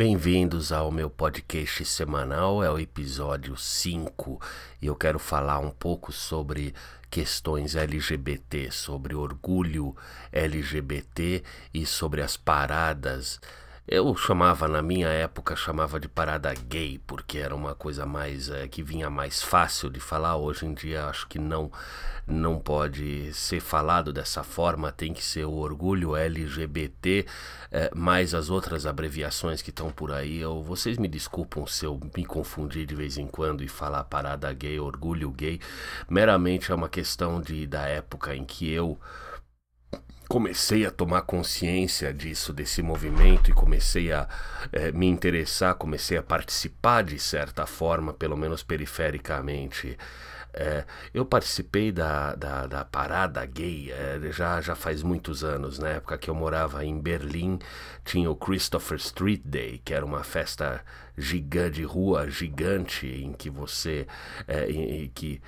Bem-vindos 0.00 0.72
ao 0.72 0.90
meu 0.90 1.10
podcast 1.10 1.84
semanal, 1.84 2.64
é 2.64 2.70
o 2.70 2.78
episódio 2.78 3.54
5 3.54 4.40
e 4.80 4.86
eu 4.86 4.96
quero 4.96 5.18
falar 5.18 5.58
um 5.58 5.68
pouco 5.68 6.10
sobre 6.10 6.72
questões 7.10 7.76
LGBT, 7.76 8.70
sobre 8.70 9.14
orgulho 9.14 9.94
LGBT 10.32 11.44
e 11.74 11.84
sobre 11.84 12.22
as 12.22 12.34
paradas 12.34 13.38
eu 13.90 14.14
chamava, 14.14 14.68
na 14.68 14.80
minha 14.80 15.08
época, 15.08 15.56
chamava 15.56 15.98
de 15.98 16.06
parada 16.06 16.54
gay, 16.54 17.00
porque 17.08 17.38
era 17.38 17.52
uma 17.52 17.74
coisa 17.74 18.06
mais 18.06 18.48
é, 18.48 18.68
que 18.68 18.84
vinha 18.84 19.10
mais 19.10 19.42
fácil 19.42 19.90
de 19.90 19.98
falar. 19.98 20.36
Hoje 20.36 20.64
em 20.64 20.72
dia 20.72 21.06
acho 21.06 21.26
que 21.26 21.40
não 21.40 21.72
não 22.24 22.60
pode 22.60 23.32
ser 23.34 23.58
falado 23.58 24.12
dessa 24.12 24.44
forma, 24.44 24.92
tem 24.92 25.12
que 25.12 25.24
ser 25.24 25.44
o 25.44 25.54
orgulho 25.54 26.14
LGBT, 26.14 27.26
é, 27.72 27.90
mais 27.92 28.32
as 28.32 28.48
outras 28.48 28.86
abreviações 28.86 29.60
que 29.60 29.70
estão 29.70 29.90
por 29.90 30.12
aí. 30.12 30.38
Eu, 30.38 30.62
vocês 30.62 30.96
me 30.96 31.08
desculpam 31.08 31.66
se 31.66 31.84
eu 31.84 31.98
me 32.16 32.24
confundir 32.24 32.86
de 32.86 32.94
vez 32.94 33.18
em 33.18 33.26
quando 33.26 33.64
e 33.64 33.68
falar 33.68 34.04
parada 34.04 34.52
gay, 34.52 34.78
orgulho 34.78 35.32
gay. 35.32 35.58
Meramente 36.08 36.70
é 36.70 36.74
uma 36.76 36.88
questão 36.88 37.40
de, 37.40 37.66
da 37.66 37.82
época 37.86 38.36
em 38.36 38.44
que 38.44 38.70
eu 38.70 38.96
comecei 40.30 40.86
a 40.86 40.92
tomar 40.92 41.22
consciência 41.22 42.14
disso, 42.14 42.52
desse 42.52 42.80
movimento, 42.82 43.50
e 43.50 43.52
comecei 43.52 44.12
a 44.12 44.28
é, 44.70 44.92
me 44.92 45.06
interessar, 45.06 45.74
comecei 45.74 46.16
a 46.16 46.22
participar 46.22 47.02
de 47.02 47.18
certa 47.18 47.66
forma, 47.66 48.14
pelo 48.14 48.36
menos 48.36 48.62
perifericamente. 48.62 49.98
É, 50.54 50.84
eu 51.12 51.24
participei 51.24 51.90
da, 51.90 52.36
da, 52.36 52.68
da 52.68 52.84
parada 52.84 53.44
gay 53.44 53.90
é, 53.90 54.20
já, 54.30 54.60
já 54.60 54.76
faz 54.76 55.02
muitos 55.02 55.42
anos. 55.42 55.80
Na 55.80 55.88
época 55.88 56.16
que 56.16 56.30
eu 56.30 56.34
morava 56.34 56.84
em 56.84 56.96
Berlim, 56.96 57.58
tinha 58.04 58.30
o 58.30 58.36
Christopher 58.36 58.98
Street 58.98 59.42
Day, 59.44 59.82
que 59.84 59.92
era 59.92 60.06
uma 60.06 60.22
festa 60.22 60.84
gigante 61.18 61.82
rua 61.82 62.30
gigante 62.30 63.08
em 63.08 63.32
que 63.32 63.50
você. 63.50 64.06
É, 64.46 64.70
em, 64.70 65.06
em 65.06 65.08
que 65.08 65.42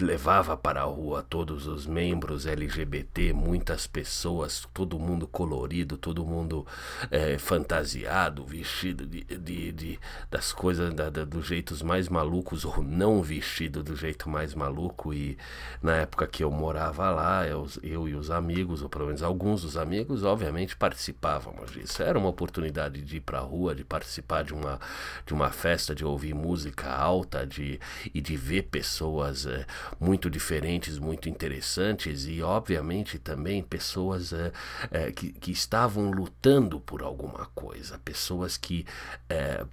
levava 0.00 0.56
para 0.56 0.82
a 0.82 0.84
rua 0.84 1.24
todos 1.28 1.66
os 1.66 1.86
membros 1.86 2.46
LGBT, 2.46 3.32
muitas 3.32 3.86
pessoas, 3.86 4.66
todo 4.72 4.98
mundo 4.98 5.26
colorido, 5.26 5.96
todo 5.96 6.24
mundo 6.24 6.66
é, 7.10 7.36
fantasiado, 7.36 8.44
vestido 8.44 9.04
de, 9.04 9.24
de, 9.24 9.72
de 9.72 10.00
das 10.30 10.52
coisas 10.52 10.94
da, 10.94 11.10
da, 11.10 11.24
dos 11.24 11.46
jeitos 11.46 11.82
mais 11.82 12.08
malucos 12.08 12.64
ou 12.64 12.82
não 12.82 13.22
vestido 13.22 13.82
do 13.82 13.96
jeito 13.96 14.28
mais 14.30 14.54
maluco. 14.54 15.12
E 15.12 15.36
na 15.82 15.96
época 15.96 16.26
que 16.26 16.44
eu 16.44 16.50
morava 16.50 17.10
lá, 17.10 17.46
eu, 17.46 17.66
eu 17.82 18.08
e 18.08 18.14
os 18.14 18.30
amigos, 18.30 18.82
ou 18.82 18.88
pelo 18.88 19.06
menos 19.06 19.22
alguns 19.22 19.62
dos 19.62 19.76
amigos, 19.76 20.22
obviamente 20.22 20.76
participávamos 20.76 21.72
disso. 21.72 22.02
Era 22.02 22.18
uma 22.18 22.28
oportunidade 22.28 23.02
de 23.02 23.16
ir 23.16 23.20
para 23.20 23.38
a 23.38 23.42
rua, 23.42 23.74
de 23.74 23.84
participar 23.84 24.44
de 24.44 24.54
uma, 24.54 24.78
de 25.26 25.34
uma 25.34 25.50
festa, 25.50 25.94
de 25.94 26.04
ouvir 26.04 26.34
música 26.34 26.88
alta 26.88 27.44
de, 27.44 27.80
e 28.14 28.20
de 28.20 28.36
ver 28.36 28.62
pessoas. 28.62 29.44
É, 29.46 29.66
muito 29.98 30.30
diferentes, 30.30 30.98
muito 30.98 31.28
interessantes 31.28 32.26
e, 32.26 32.42
obviamente, 32.42 33.18
também 33.18 33.62
pessoas 33.62 34.32
é, 34.32 34.52
é, 34.90 35.12
que, 35.12 35.32
que 35.32 35.50
estavam 35.50 36.10
lutando 36.10 36.80
por 36.80 37.02
alguma 37.02 37.46
coisa, 37.54 37.98
pessoas 37.98 38.56
que. 38.56 38.86
É, 39.28 39.64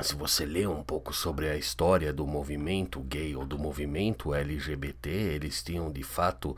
se 0.00 0.14
você 0.14 0.46
lê 0.46 0.64
um 0.64 0.84
pouco 0.84 1.12
sobre 1.12 1.48
a 1.48 1.56
história 1.56 2.12
do 2.12 2.24
movimento 2.24 3.00
gay 3.00 3.34
ou 3.34 3.44
do 3.44 3.58
movimento 3.58 4.32
LGBT, 4.32 5.10
eles 5.10 5.60
tinham 5.60 5.90
de 5.90 6.04
fato 6.04 6.56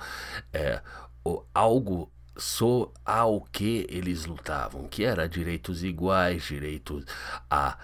algo 1.55 2.12
so, 2.37 2.92
ao 3.05 3.42
que 3.53 3.87
eles 3.89 4.25
lutavam, 4.25 4.89
que 4.89 5.05
era 5.05 5.29
direitos 5.29 5.83
iguais, 5.83 6.45
direitos 6.45 7.05
a 7.51 7.79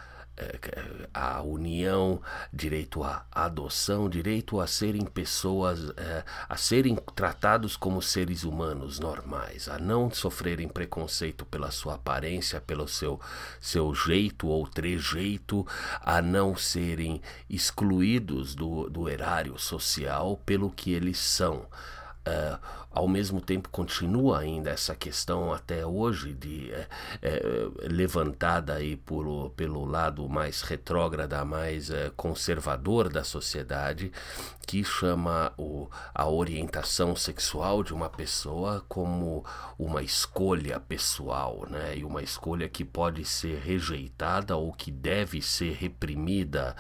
a 1.15 1.41
união, 1.41 2.21
direito 2.53 3.03
à 3.03 3.25
adoção, 3.33 4.09
direito 4.09 4.61
a 4.61 4.67
serem 4.67 5.05
pessoas, 5.05 5.91
é, 5.97 6.25
a 6.49 6.57
serem 6.57 6.95
tratados 7.15 7.77
como 7.77 8.03
seres 8.03 8.45
humanos 8.45 8.99
normais, 8.99 9.69
a 9.69 9.79
não 9.79 10.11
sofrerem 10.11 10.69
preconceito 10.69 11.47
pela 11.47 11.71
sua 11.71 11.95
aparência, 11.95 12.61
pelo 12.61 12.87
seu, 12.87 13.19
seu 13.61 13.95
jeito 13.95 14.49
ou 14.49 14.67
trejeito, 14.67 15.67
a 16.03 16.21
não 16.21 16.55
serem 16.55 17.23
excluídos 17.49 18.55
do, 18.55 18.91
do 18.91 19.09
erário 19.09 19.59
social 19.59 20.37
pelo 20.45 20.71
que 20.71 20.93
eles 20.93 21.19
são. 21.19 21.67
Uh, 22.27 22.59
ao 22.97 23.07
mesmo 23.07 23.43
tempo 23.43 23.69
continua 23.69 24.39
ainda 24.39 24.71
essa 24.71 24.95
questão 24.95 25.53
até 25.53 25.85
hoje 25.85 26.33
de 26.33 26.73
é, 26.73 26.89
é, 27.21 27.43
levantada 27.93 28.73
aí 28.73 28.97
por, 28.97 29.51
pelo 29.51 29.85
lado 29.85 30.27
mais 30.31 30.63
retrógrada, 30.63 31.45
mais 31.45 31.91
é, 31.91 32.11
conservador 32.17 33.11
da 33.11 33.23
sociedade, 33.23 34.11
que 34.67 34.83
chama 34.83 35.53
o, 35.59 35.91
a 36.15 36.27
orientação 36.27 37.15
sexual 37.15 37.83
de 37.83 37.93
uma 37.93 38.09
pessoa 38.09 38.83
como 38.89 39.45
uma 39.79 40.03
escolha 40.03 40.81
pessoal, 40.81 41.67
né? 41.69 41.99
E 41.99 42.03
uma 42.03 42.23
escolha 42.23 42.67
que 42.67 42.83
pode 42.83 43.27
ser 43.27 43.59
rejeitada 43.59 44.57
ou 44.57 44.73
que 44.73 44.91
deve 44.91 45.43
ser 45.43 45.75
reprimida. 45.75 46.75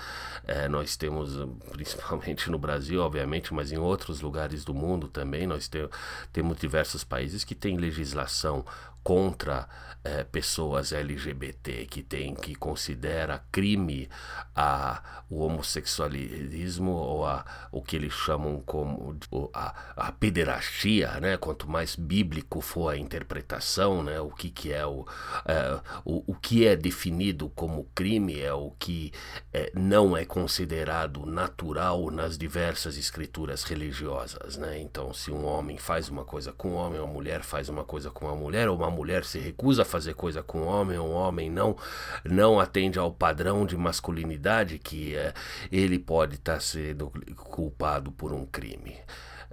nós 0.70 0.96
temos, 0.96 1.36
principalmente 1.70 2.50
no 2.50 2.58
Brasil, 2.58 3.02
obviamente, 3.02 3.54
mas 3.54 3.70
em 3.70 3.78
outros 3.78 4.20
lugares 4.20 4.64
do 4.64 4.74
mundo 4.74 5.06
também, 5.06 5.46
nós 5.46 5.68
temos 5.68 5.90
temos 6.32 6.58
diversos 6.58 7.04
países 7.04 7.44
que 7.44 7.54
têm 7.54 7.76
legislação 7.76 8.64
contra 9.02 9.68
é, 10.06 10.24
pessoas 10.24 10.92
LGBT 10.92 11.86
que 11.86 12.02
tem 12.02 12.34
que 12.34 12.54
considera 12.54 13.42
crime 13.50 14.08
a, 14.54 15.02
o 15.28 15.40
homossexualismo 15.40 16.92
ou 16.92 17.26
a, 17.26 17.44
o 17.72 17.82
que 17.82 17.96
eles 17.96 18.12
chamam 18.12 18.60
como 18.60 19.18
a, 19.52 19.74
a 19.96 20.12
pederastia, 20.12 21.18
né? 21.20 21.36
Quanto 21.36 21.68
mais 21.68 21.96
bíblico 21.96 22.60
for 22.60 22.90
a 22.90 22.96
interpretação, 22.96 24.02
né? 24.02 24.20
O 24.20 24.30
que, 24.30 24.48
que 24.48 24.72
é 24.72 24.86
o, 24.86 25.04
é, 25.44 25.80
o, 26.04 26.32
o 26.32 26.34
que 26.34 26.66
é 26.66 26.76
definido 26.76 27.48
como 27.50 27.88
crime 27.94 28.40
é 28.40 28.52
o 28.52 28.70
que 28.78 29.12
é, 29.52 29.72
não 29.74 30.16
é 30.16 30.24
considerado 30.24 31.26
natural 31.26 32.10
nas 32.10 32.38
diversas 32.38 32.96
escrituras 32.96 33.64
religiosas, 33.64 34.56
né? 34.56 34.78
Então, 34.80 35.12
se 35.12 35.32
um 35.32 35.44
homem 35.44 35.76
faz 35.76 36.08
uma 36.08 36.24
coisa 36.24 36.52
com 36.52 36.70
um 36.70 36.74
homem, 36.74 37.00
uma 37.00 37.12
mulher 37.12 37.42
faz 37.42 37.68
uma 37.68 37.84
coisa 37.84 38.10
com 38.10 38.26
uma 38.26 38.36
mulher, 38.36 38.68
ou 38.68 38.76
uma 38.76 38.90
mulher 38.90 39.24
se 39.24 39.40
recusa 39.40 39.82
a 39.82 39.84
fazer 39.96 40.14
coisa 40.14 40.42
com 40.42 40.62
homem, 40.62 40.98
um 40.98 41.12
homem 41.12 41.50
não 41.50 41.74
não 42.22 42.60
atende 42.60 42.98
ao 42.98 43.10
padrão 43.10 43.64
de 43.64 43.76
masculinidade 43.76 44.78
que 44.78 45.16
é, 45.16 45.32
ele 45.72 45.98
pode 45.98 46.34
estar 46.34 46.54
tá 46.54 46.60
sendo 46.60 47.10
culpado 47.36 48.12
por 48.12 48.32
um 48.32 48.44
crime. 48.44 48.94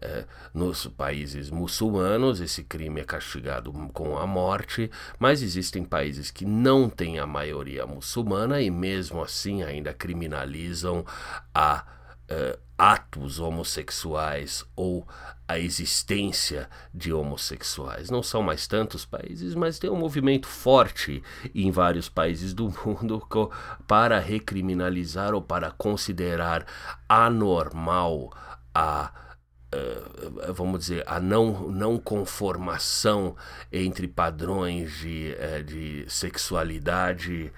É, 0.02 0.26
nos 0.54 0.86
países 0.88 1.50
muçulmanos, 1.50 2.42
esse 2.42 2.62
crime 2.62 3.00
é 3.00 3.06
castigado 3.06 3.72
com 3.94 4.18
a 4.18 4.28
morte, 4.28 4.92
mas 5.18 5.42
existem 5.42 5.86
países 5.86 6.30
que 6.30 6.46
não 6.46 6.90
têm 6.90 7.20
a 7.20 7.26
maioria 7.26 7.86
muçulmana 7.86 8.60
e, 8.60 8.70
mesmo 8.70 9.22
assim, 9.22 9.64
ainda 9.64 9.94
criminalizam 9.94 11.06
a 11.56 11.86
uh, 12.30 12.60
atos 12.78 13.40
homossexuais 13.40 14.66
ou 14.76 15.08
a 15.48 15.60
existência 15.60 16.70
de 16.94 17.14
homossexuais. 17.14 18.10
Não 18.10 18.24
são 18.24 18.42
mais 18.42 18.68
tantos 18.68 19.06
países, 19.06 19.56
mas 19.56 19.80
tem 19.80 19.90
um 19.90 19.98
movimento 19.98 20.48
forte 20.48 21.24
em 21.54 21.72
vários 21.72 22.10
países 22.10 22.54
do 22.54 22.74
mundo 22.86 23.22
para 23.88 24.20
recriminalizar 24.20 25.34
ou 25.34 25.42
para 25.42 25.72
considerar 25.72 26.66
anormal 27.08 28.32
a 28.74 29.23
vamos 30.54 30.80
dizer, 30.82 31.04
a 31.08 31.20
não, 31.20 31.70
não 31.70 31.98
conformação 31.98 33.36
entre 33.72 34.08
padrões 34.08 35.00
de, 35.00 35.36
uh, 35.36 35.64
de 35.64 36.06
sexualidade 36.08 37.52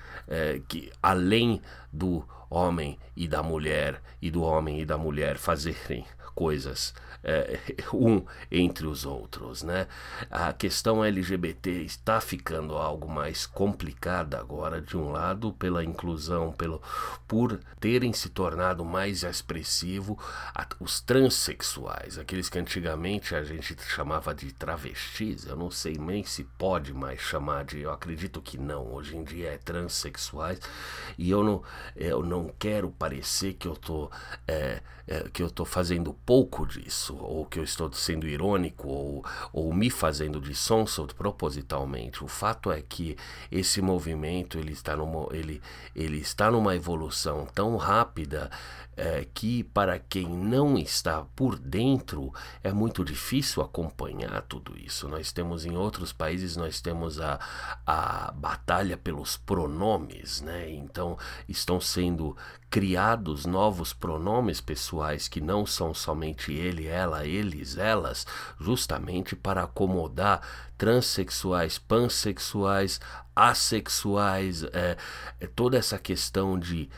que 0.67 0.91
além 1.03 1.61
do 1.93 2.25
homem 2.49 2.97
e 3.15 3.27
da 3.27 3.43
mulher 3.43 4.01
e 4.21 4.31
do 4.31 4.41
homem 4.41 4.81
e 4.81 4.85
da 4.85 4.97
mulher 4.97 5.37
fazerem 5.37 6.05
coisas 6.35 6.93
é, 7.25 7.59
um 7.91 8.23
entre 8.51 8.85
os 8.85 9.05
outros, 9.05 9.63
né? 9.63 9.87
A 10.29 10.53
questão 10.53 11.03
LGBT 11.03 11.71
está 11.81 12.21
ficando 12.21 12.75
algo 12.75 13.09
mais 13.09 13.47
complicada 13.47 14.39
agora, 14.39 14.79
de 14.79 14.95
um 14.95 15.11
lado, 15.11 15.51
pela 15.53 15.83
inclusão, 15.83 16.51
pelo 16.51 16.81
por 17.27 17.59
terem 17.79 18.13
se 18.13 18.29
tornado 18.29 18.85
mais 18.85 19.23
expressivo 19.23 20.17
a, 20.53 20.67
os 20.79 21.01
transexuais, 21.01 22.19
aqueles 22.19 22.47
que 22.47 22.59
antigamente 22.59 23.33
a 23.35 23.43
gente 23.43 23.75
chamava 23.81 24.33
de 24.35 24.53
travestis, 24.53 25.47
eu 25.47 25.55
não 25.55 25.71
sei 25.71 25.97
nem 25.97 26.23
se 26.23 26.43
pode 26.43 26.93
mais 26.93 27.19
chamar 27.19 27.65
de, 27.65 27.81
eu 27.81 27.91
acredito 27.91 28.41
que 28.41 28.57
não, 28.57 28.93
hoje 28.93 29.17
em 29.17 29.23
dia 29.23 29.49
é 29.49 29.57
transexuais, 29.57 30.59
e 31.17 31.31
eu 31.31 31.43
não, 31.43 31.63
eu 31.95 32.21
não 32.21 32.53
quero 32.59 32.91
parecer 32.91 33.53
que 33.53 33.67
eu 33.67 33.75
tô, 33.75 34.11
é, 34.47 34.81
é, 35.07 35.27
que 35.31 35.43
eu 35.43 35.49
tô 35.49 35.65
fazendo 35.65 36.13
pouco 36.25 36.65
disso, 36.65 37.15
ou 37.17 37.45
que 37.45 37.59
eu 37.59 37.63
estou 37.63 37.91
sendo 37.93 38.27
irônico, 38.27 38.87
ou, 38.87 39.25
ou 39.53 39.73
me 39.73 39.89
fazendo 39.89 40.39
de 40.39 40.55
sonso 40.55 41.05
propositalmente. 41.15 42.23
O 42.23 42.27
fato 42.27 42.71
é 42.71 42.81
que 42.81 43.15
esse 43.51 43.81
movimento 43.81 44.57
ele 44.57 44.71
está, 44.71 44.95
numa, 44.95 45.27
ele, 45.35 45.61
ele 45.95 46.17
está 46.17 46.49
numa 46.49 46.75
evolução 46.75 47.45
tão 47.53 47.75
rápida 47.75 48.49
é, 48.97 49.27
que 49.33 49.63
para 49.63 49.99
quem 49.99 50.27
não 50.27 50.77
está 50.77 51.23
por 51.35 51.59
dentro 51.59 52.33
é 52.63 52.71
muito 52.71 53.03
difícil 53.03 53.61
acompanhar 53.61 54.41
tudo 54.43 54.77
isso. 54.77 55.07
Nós 55.09 55.31
temos 55.31 55.65
em 55.65 55.75
outros 55.75 56.13
países 56.13 56.55
nós 56.55 56.79
temos 56.79 57.19
a, 57.19 57.39
a 57.85 58.31
batalha 58.31 58.97
pelos 58.97 59.37
pronomes, 59.37 60.41
né? 60.41 60.69
Então 60.69 61.17
estão 61.47 61.81
sendo 61.81 62.35
criados 62.75 63.45
novos 63.45 63.93
pronomes 63.93 64.59
pessoais 64.59 65.29
que 65.29 65.39
não 65.39 65.65
são 65.65 65.93
somente 65.93 66.51
ele, 66.51 66.87
ela, 66.87 67.25
eles, 67.25 67.77
elas, 67.77 68.27
justamente 68.59 69.33
para 69.33 69.63
acomodar 69.63 70.41
transexuais, 70.77 71.77
pansexuais, 71.77 72.99
assexuais, 73.33 74.63
é, 74.73 74.97
é 75.39 75.47
toda 75.47 75.77
essa 75.77 75.97
questão 75.97 76.59
de 76.59 76.89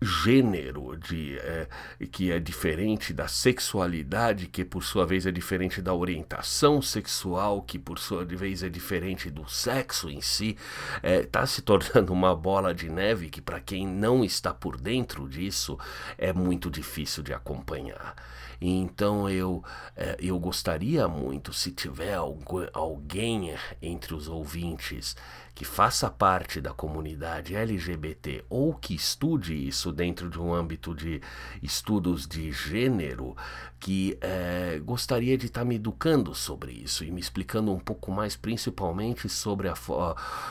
gênero 0.00 0.96
de 0.96 1.38
é, 1.38 1.68
que 2.10 2.30
é 2.30 2.38
diferente 2.38 3.12
da 3.12 3.28
sexualidade 3.28 4.46
que 4.46 4.64
por 4.64 4.82
sua 4.82 5.06
vez 5.06 5.26
é 5.26 5.30
diferente 5.30 5.80
da 5.80 5.94
orientação 5.94 6.82
sexual 6.82 7.62
que 7.62 7.78
por 7.78 7.98
sua 7.98 8.24
vez 8.24 8.62
é 8.62 8.68
diferente 8.68 9.30
do 9.30 9.48
sexo 9.48 10.10
em 10.10 10.20
si 10.20 10.56
está 10.96 11.08
é, 11.08 11.22
tá 11.22 11.46
se 11.46 11.62
tornando 11.62 12.12
uma 12.12 12.34
bola 12.34 12.74
de 12.74 12.88
neve 12.88 13.30
que 13.30 13.40
para 13.40 13.60
quem 13.60 13.86
não 13.86 14.24
está 14.24 14.52
por 14.52 14.78
dentro 14.78 15.28
disso 15.28 15.78
é 16.18 16.32
muito 16.32 16.70
difícil 16.70 17.22
de 17.22 17.32
acompanhar. 17.32 18.14
Então 18.60 19.28
eu 19.28 19.62
é, 19.94 20.16
eu 20.18 20.38
gostaria 20.38 21.06
muito 21.06 21.52
se 21.52 21.70
tiver 21.70 22.18
alguém 22.72 23.54
entre 23.82 24.14
os 24.14 24.28
ouvintes 24.28 25.16
que 25.56 25.64
faça 25.64 26.10
parte 26.10 26.60
da 26.60 26.74
comunidade 26.74 27.56
LGBT 27.56 28.44
ou 28.50 28.74
que 28.74 28.94
estude 28.94 29.54
isso 29.54 29.90
dentro 29.90 30.28
de 30.28 30.38
um 30.38 30.52
âmbito 30.52 30.94
de 30.94 31.22
estudos 31.62 32.26
de 32.26 32.52
gênero, 32.52 33.34
que 33.80 34.18
é, 34.20 34.78
gostaria 34.84 35.36
de 35.38 35.46
estar 35.46 35.62
tá 35.62 35.64
me 35.64 35.76
educando 35.76 36.34
sobre 36.34 36.72
isso 36.72 37.04
e 37.04 37.10
me 37.10 37.22
explicando 37.22 37.72
um 37.72 37.78
pouco 37.78 38.12
mais, 38.12 38.36
principalmente 38.36 39.30
sobre 39.30 39.70
a, 39.70 39.74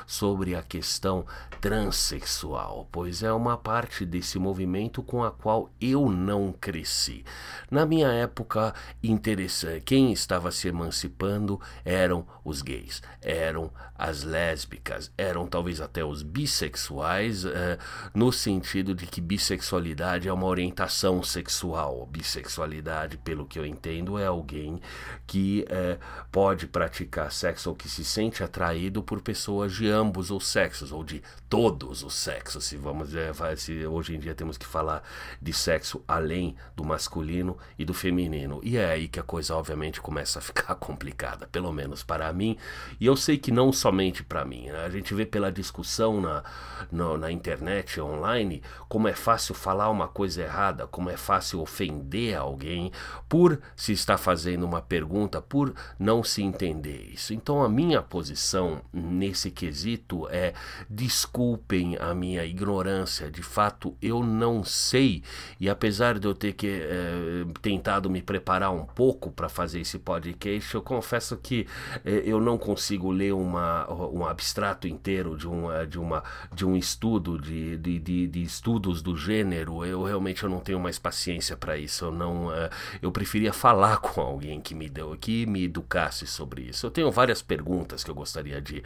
sobre 0.07 0.55
a 0.55 0.63
questão 0.63 1.23
transexual, 1.61 2.89
pois 2.91 3.21
é 3.21 3.31
uma 3.31 3.57
parte 3.57 4.07
desse 4.07 4.39
movimento 4.39 5.03
com 5.03 5.23
a 5.23 5.29
qual 5.29 5.69
eu 5.79 6.09
não 6.09 6.51
cresci. 6.51 7.23
Na 7.69 7.85
minha 7.85 8.07
época, 8.07 8.73
interessante, 9.03 9.81
quem 9.81 10.11
estava 10.11 10.51
se 10.51 10.67
emancipando 10.67 11.61
eram 11.83 12.25
os 12.43 12.63
gays, 12.63 13.03
eram 13.21 13.71
as 13.95 14.23
lésbicas 14.23 14.94
eram 15.17 15.47
talvez 15.47 15.81
até 15.81 16.03
os 16.03 16.21
bissexuais, 16.21 17.45
é, 17.45 17.77
no 18.13 18.31
sentido 18.31 18.93
de 18.93 19.05
que 19.05 19.21
bissexualidade 19.21 20.27
é 20.27 20.33
uma 20.33 20.45
orientação 20.45 21.21
sexual. 21.23 22.05
Bissexualidade, 22.07 23.17
pelo 23.17 23.45
que 23.45 23.59
eu 23.59 23.65
entendo, 23.65 24.17
é 24.17 24.25
alguém 24.25 24.79
que 25.25 25.65
é, 25.69 25.97
pode 26.31 26.67
praticar 26.67 27.31
sexo 27.31 27.69
ou 27.69 27.75
que 27.75 27.89
se 27.89 28.03
sente 28.03 28.43
atraído 28.43 29.01
por 29.01 29.21
pessoas 29.21 29.73
de 29.73 29.89
ambos 29.89 30.31
os 30.31 30.47
sexos, 30.47 30.91
ou 30.91 31.03
de 31.03 31.21
todos 31.49 32.03
os 32.03 32.13
sexos, 32.13 32.65
se 32.65 32.77
vamos 32.77 33.13
é, 33.15 33.31
se 33.55 33.85
hoje 33.85 34.15
em 34.15 34.19
dia 34.19 34.35
temos 34.35 34.57
que 34.57 34.65
falar 34.65 35.03
de 35.41 35.53
sexo 35.53 36.03
além 36.07 36.55
do 36.75 36.83
masculino 36.83 37.57
e 37.77 37.85
do 37.85 37.93
feminino. 37.93 38.59
E 38.63 38.77
é 38.77 38.91
aí 38.91 39.07
que 39.07 39.19
a 39.19 39.23
coisa 39.23 39.55
obviamente 39.55 40.01
começa 40.01 40.39
a 40.39 40.41
ficar 40.41 40.75
complicada, 40.75 41.47
pelo 41.47 41.71
menos 41.71 42.03
para 42.03 42.31
mim. 42.33 42.57
E 42.99 43.05
eu 43.05 43.15
sei 43.15 43.37
que 43.37 43.51
não 43.51 43.71
somente 43.71 44.23
para 44.23 44.45
mim, 44.45 44.67
né? 44.67 44.84
A 44.85 44.89
gente 44.89 45.13
vê 45.15 45.25
pela 45.25 45.51
discussão 45.51 46.21
na, 46.21 46.43
na, 46.91 47.17
na, 47.17 47.31
internet, 47.31 47.99
online, 47.99 48.61
como 48.87 49.07
é 49.07 49.13
fácil 49.13 49.55
falar 49.55 49.89
uma 49.89 50.07
coisa 50.07 50.43
errada, 50.43 50.85
como 50.85 51.09
é 51.09 51.17
fácil 51.17 51.59
ofender 51.59 52.37
alguém 52.37 52.91
por 53.27 53.59
se 53.75 53.93
estar 53.93 54.17
fazendo 54.17 54.63
uma 54.63 54.81
pergunta, 54.81 55.41
por 55.41 55.73
não 55.97 56.23
se 56.23 56.43
entender 56.43 57.09
isso. 57.11 57.33
Então 57.33 57.63
a 57.63 57.69
minha 57.69 58.01
posição 58.01 58.79
nesse 58.93 59.49
quesito 59.49 60.27
é 60.29 60.53
desculpem 60.87 61.97
a 61.99 62.13
minha 62.13 62.45
ignorância, 62.45 63.31
de 63.31 63.41
fato 63.41 63.97
eu 63.99 64.23
não 64.23 64.63
sei, 64.63 65.23
e 65.59 65.67
apesar 65.67 66.19
de 66.19 66.27
eu 66.27 66.35
ter 66.35 66.53
que 66.53 66.67
é, 66.67 67.45
tentado 67.59 68.07
me 68.07 68.21
preparar 68.21 68.71
um 68.71 68.85
pouco 68.85 69.31
para 69.31 69.49
fazer 69.49 69.79
esse 69.79 69.97
podcast, 69.97 70.75
eu 70.75 70.81
confesso 70.83 71.37
que 71.37 71.67
é, 72.03 72.21
eu 72.23 72.39
não 72.39 72.57
consigo 72.57 73.09
ler 73.09 73.33
uma, 73.33 73.91
um 73.91 74.25
abstrato 74.25 74.74
inteiro 74.83 75.37
de, 75.37 75.47
uma, 75.47 75.85
de, 75.85 75.99
uma, 75.99 76.23
de 76.53 76.65
um 76.65 76.75
estudo, 76.75 77.39
de, 77.39 77.77
de, 77.77 77.99
de, 77.99 78.27
de 78.27 78.43
estudos 78.43 79.01
do 79.01 79.15
gênero, 79.15 79.85
eu 79.85 80.03
realmente 80.03 80.43
eu 80.43 80.49
não 80.49 80.59
tenho 80.59 80.79
mais 80.79 80.99
paciência 80.99 81.55
para 81.55 81.77
isso. 81.77 82.05
Eu 82.05 82.11
não, 82.11 82.47
uh, 82.47 82.69
eu 83.01 83.11
preferia 83.11 83.53
falar 83.53 83.97
com 84.03 84.21
alguém 84.21 84.59
que 84.59 84.75
me 84.75 84.89
deu, 84.89 85.15
que 85.17 85.45
me 85.45 85.65
educasse 85.65 86.27
sobre 86.27 86.63
isso. 86.63 86.85
Eu 86.85 86.91
tenho 86.91 87.11
várias 87.11 87.41
perguntas 87.41 88.03
que 88.03 88.11
eu 88.11 88.15
gostaria 88.15 88.61
de 88.61 88.83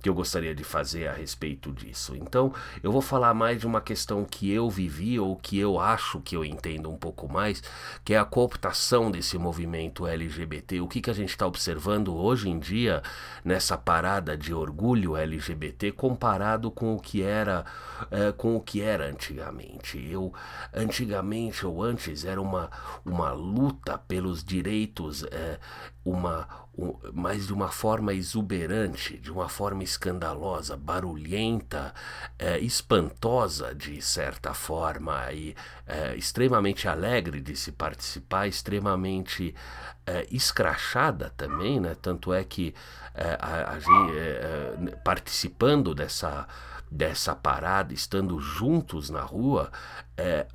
que 0.00 0.08
eu 0.08 0.14
gostaria 0.14 0.54
de 0.54 0.62
fazer 0.62 1.08
a 1.08 1.14
respeito 1.14 1.72
disso. 1.72 2.14
Então, 2.14 2.52
eu 2.82 2.92
vou 2.92 3.00
falar 3.00 3.32
mais 3.32 3.58
de 3.58 3.66
uma 3.66 3.80
questão 3.80 4.22
que 4.22 4.50
eu 4.50 4.68
vivi 4.68 5.18
ou 5.18 5.34
que 5.34 5.58
eu 5.58 5.80
acho 5.80 6.20
que 6.20 6.36
eu 6.36 6.44
entendo 6.44 6.90
um 6.90 6.96
pouco 6.96 7.26
mais, 7.26 7.62
que 8.04 8.12
é 8.12 8.18
a 8.18 8.24
cooptação 8.24 9.10
desse 9.10 9.38
movimento 9.38 10.06
LGBT. 10.06 10.80
O 10.82 10.88
que, 10.88 11.00
que 11.00 11.10
a 11.10 11.14
gente 11.14 11.30
está 11.30 11.46
observando 11.46 12.14
hoje 12.14 12.50
em 12.50 12.58
dia 12.58 13.02
nessa 13.42 13.78
parada 13.78 14.36
de 14.36 14.52
orgulho 14.52 15.16
LGBT 15.24 15.92
comparado 15.92 16.70
com 16.70 16.94
o 16.94 17.00
que 17.00 17.22
era 17.22 17.64
é, 18.10 18.32
com 18.32 18.56
o 18.56 18.60
que 18.60 18.80
era 18.80 19.06
antigamente. 19.06 19.98
Eu 20.10 20.32
antigamente 20.72 21.66
ou 21.66 21.82
antes 21.82 22.24
era 22.24 22.40
uma, 22.40 22.70
uma 23.04 23.32
luta 23.32 23.98
pelos 23.98 24.42
direitos, 24.44 25.24
é, 25.24 25.58
uma 26.04 26.64
um, 26.76 26.96
mas 27.12 27.46
de 27.46 27.52
uma 27.52 27.68
forma 27.68 28.12
exuberante, 28.12 29.16
de 29.18 29.30
uma 29.30 29.48
forma 29.48 29.84
escandalosa, 29.84 30.76
barulhenta, 30.76 31.94
é, 32.38 32.58
espantosa 32.58 33.74
de 33.74 34.02
certa 34.02 34.52
forma 34.52 35.32
e 35.32 35.54
é, 35.86 36.16
extremamente 36.16 36.88
alegre 36.88 37.40
de 37.40 37.54
se 37.56 37.70
participar, 37.70 38.48
extremamente 38.48 39.54
é, 40.06 40.26
escrachada 40.30 41.32
também, 41.36 41.80
né? 41.80 41.94
Tanto 42.00 42.32
é 42.32 42.42
que 42.44 42.74
a, 43.14 43.78
é, 44.16 44.90
é, 44.90 44.96
participando 45.04 45.94
dessa, 45.94 46.46
dessa 46.90 47.34
parada, 47.34 47.94
estando 47.94 48.40
juntos 48.40 49.10
na 49.10 49.20
rua, 49.22 49.70
é, 50.16 50.46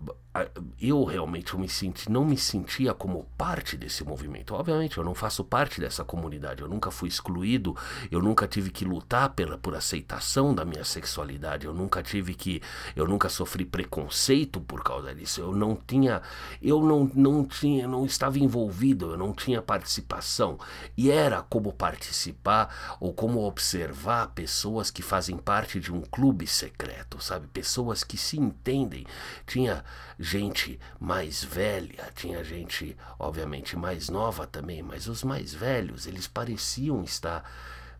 eu 0.80 1.04
realmente 1.04 1.54
eu 1.54 1.60
me 1.60 1.68
senti, 1.68 2.10
não 2.10 2.24
me 2.24 2.38
sentia 2.38 2.94
como 2.94 3.26
parte 3.38 3.76
desse 3.76 4.04
movimento. 4.04 4.54
Obviamente, 4.54 4.98
eu 4.98 5.04
não 5.04 5.16
faço 5.16 5.44
parte 5.44 5.82
dessa 5.82 6.06
comunidade, 6.06 6.62
eu 6.62 6.68
nunca 6.68 6.92
fui 6.92 7.10
excluído, 7.10 7.76
eu 8.12 8.22
nunca 8.22 8.48
tive 8.48 8.70
que 8.70 8.86
lutar 8.86 9.30
pela, 9.32 9.58
por 9.58 9.76
aceitação 9.76 10.54
da 10.54 10.64
minha 10.64 10.84
sexualidade, 10.84 11.66
eu 11.66 11.74
nunca 11.74 12.02
tive 12.02 12.34
que, 12.36 12.62
eu 12.96 13.08
nunca 13.08 13.28
sofri 13.28 13.66
preconceito 13.66 14.62
por 14.62 14.84
causa 14.84 15.14
disso. 15.14 15.42
Eu 15.42 15.54
não 15.56 15.76
tinha, 15.76 16.22
eu 16.62 16.82
não, 16.82 17.10
não 17.14 17.44
tinha, 17.44 17.88
não 17.88 18.06
estava 18.06 18.40
envolvido, 18.40 19.12
eu 19.12 19.18
não 19.18 19.34
tinha 19.34 19.62
participação. 19.62 20.60
E 20.96 21.12
era 21.12 21.42
como 21.42 21.74
participar 21.74 22.98
ou 23.00 23.14
como 23.14 23.42
observar 23.42 24.28
pessoas 24.28 24.92
que 24.92 25.02
fazem 25.02 25.38
parte 25.38 25.80
de 25.80 25.92
um 25.92 26.02
clube 26.02 26.48
secreto, 26.48 27.22
sabe? 27.22 27.48
Pessoas 27.48 28.04
que 28.04 28.16
se 28.16 28.40
entendem. 28.40 29.06
Tinha 29.50 29.84
gente 30.20 30.80
mais 31.00 31.44
velha, 31.44 32.12
tinha 32.16 32.44
gente, 32.44 32.96
obviamente, 33.18 33.76
mais 33.76 34.08
nova 34.08 34.46
também, 34.46 34.84
mas 34.84 35.08
os 35.08 35.24
mais 35.24 35.56
velhos, 35.56 36.06
eles 36.06 36.28
pareciam 36.28 37.04
estar 37.04 37.44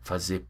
fazer 0.00 0.46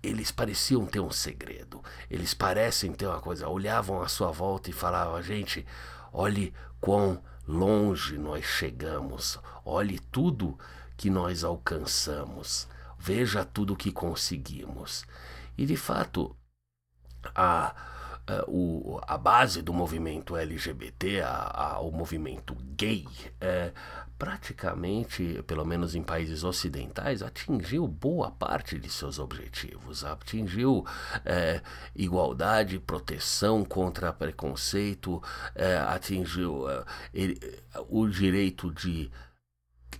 eles 0.00 0.30
pareciam 0.30 0.86
ter 0.86 1.00
um 1.00 1.10
segredo. 1.10 1.82
Eles 2.08 2.32
parecem 2.32 2.92
ter 2.92 3.08
uma 3.08 3.20
coisa, 3.20 3.48
olhavam 3.48 4.00
à 4.00 4.06
sua 4.06 4.30
volta 4.30 4.70
e 4.70 4.72
falavam: 4.72 5.20
"Gente, 5.20 5.66
olhe 6.12 6.54
quão 6.80 7.20
longe 7.44 8.16
nós 8.16 8.44
chegamos. 8.44 9.40
Olhe 9.64 9.98
tudo 9.98 10.56
que 10.96 11.10
nós 11.10 11.42
alcançamos. 11.42 12.68
Veja 12.96 13.44
tudo 13.44 13.74
que 13.74 13.90
conseguimos." 13.90 15.04
E 15.58 15.66
de 15.66 15.76
fato, 15.76 16.36
a 17.34 17.95
o, 18.48 19.00
a 19.06 19.16
base 19.16 19.62
do 19.62 19.72
movimento 19.72 20.36
LGBT, 20.36 21.20
a, 21.20 21.74
a, 21.74 21.80
o 21.80 21.92
movimento 21.92 22.56
gay, 22.76 23.06
é, 23.40 23.72
praticamente, 24.18 25.42
pelo 25.46 25.64
menos 25.64 25.94
em 25.94 26.02
países 26.02 26.42
ocidentais, 26.42 27.22
atingiu 27.22 27.86
boa 27.86 28.30
parte 28.30 28.78
de 28.78 28.90
seus 28.90 29.18
objetivos. 29.18 30.04
Atingiu 30.04 30.84
é, 31.24 31.62
igualdade, 31.94 32.80
proteção 32.80 33.64
contra 33.64 34.12
preconceito, 34.12 35.22
é, 35.54 35.76
atingiu 35.76 36.64
ele, 37.14 37.38
o 37.88 38.08
direito 38.08 38.72
de, 38.72 39.10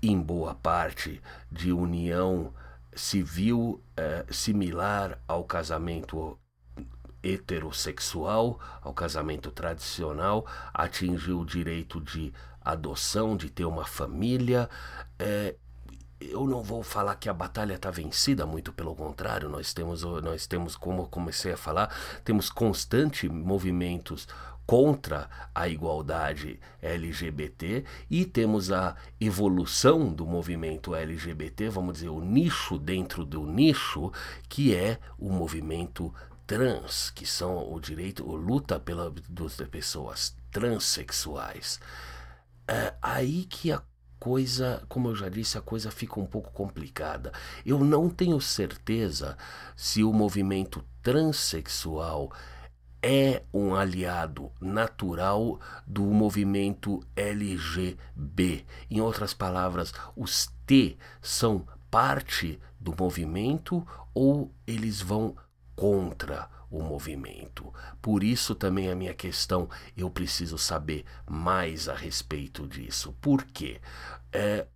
em 0.03 0.21
boa 0.21 0.55
parte, 0.55 1.23
de 1.51 1.71
união 1.73 2.53
civil 2.95 3.83
similar 4.31 5.19
ao 5.29 5.45
casamento 5.45 6.39
heterossexual, 7.35 8.59
ao 8.81 8.95
casamento 8.95 9.51
tradicional, 9.51 10.47
atingiu 10.73 11.41
o 11.41 11.47
direito 11.47 12.01
de 12.01 12.33
adoção, 12.65 13.37
de 13.37 13.51
ter 13.51 13.65
uma 13.65 13.85
família. 13.85 14.69
É, 15.19 15.55
eu 16.21 16.47
não 16.47 16.63
vou 16.63 16.83
falar 16.83 17.17
que 17.17 17.29
a 17.29 17.35
batalha 17.35 17.75
está 17.75 17.91
vencida, 17.91 18.47
muito 18.47 18.73
pelo 18.73 18.95
contrário, 18.95 19.49
nós 19.49 19.75
temos, 19.75 20.03
nós 20.03 20.47
temos, 20.47 20.77
como 20.77 21.03
eu 21.03 21.07
comecei 21.07 21.53
a 21.53 21.57
falar, 21.57 21.95
temos 22.25 22.49
constantes 22.49 23.31
movimentos 23.31 24.27
contra 24.67 25.31
a 25.55 25.69
igualdade 25.69 26.59
LGBT 26.83 27.85
e 28.11 28.25
temos 28.25 28.73
a 28.73 28.97
evolução 29.21 30.13
do 30.13 30.27
movimento 30.27 30.95
LGBT, 30.95 31.69
vamos 31.69 31.95
dizer, 31.95 32.09
o 32.09 32.21
nicho 32.21 32.77
dentro 32.77 33.25
do 33.25 33.47
nicho, 33.47 34.11
que 34.49 34.75
é 34.75 34.99
o 35.19 35.31
movimento 35.31 36.13
trans, 36.47 37.11
que 37.11 37.27
são 37.27 37.73
o 37.73 37.81
direito, 37.81 38.23
a 38.31 38.37
luta 38.37 38.79
pela, 38.79 39.13
das 39.29 39.57
pessoas 39.71 40.37
transexuais. 40.51 41.81
É 42.69 42.95
aí 43.03 43.45
que 43.45 43.73
a 43.73 43.83
coisa, 44.19 44.83
como 44.89 45.09
eu 45.09 45.17
já 45.17 45.29
disse, 45.29 45.59
a 45.59 45.63
coisa 45.63 45.91
fica 45.91 46.19
um 46.21 46.27
pouco 46.27 46.51
complicada. 46.53 47.33
Eu 47.65 47.79
não 47.85 48.09
tenho 48.09 48.41
certeza 48.41 49.37
se 49.75 50.03
o 50.03 50.13
movimento 50.13 50.85
transexual 51.03 52.33
é 53.03 53.43
um 53.53 53.75
aliado 53.75 54.51
natural 54.61 55.61
do 55.87 56.03
movimento 56.03 57.01
LGB. 57.15 58.65
Em 58.91 59.01
outras 59.01 59.33
palavras, 59.33 59.93
os 60.17 60.49
T 60.67 60.97
são 61.21 61.67
parte 61.91 62.59
do 62.81 62.95
movimento 62.99 63.87
ou 64.13 64.53
eles 64.67 65.01
vão 65.01 65.37
contra 65.77 66.49
o 66.71 66.83
movimento. 66.83 67.73
Por 68.03 68.25
isso 68.25 68.55
também 68.55 68.91
a 68.91 68.97
minha 68.97 69.15
questão, 69.15 69.69
eu 69.97 70.11
preciso 70.11 70.59
saber 70.59 71.05
mais 71.29 71.89
a 71.89 71.95
respeito 71.95 72.67
disso. 72.67 73.13
Por 73.21 73.45
quê? 73.45 73.81
É, 74.33 74.67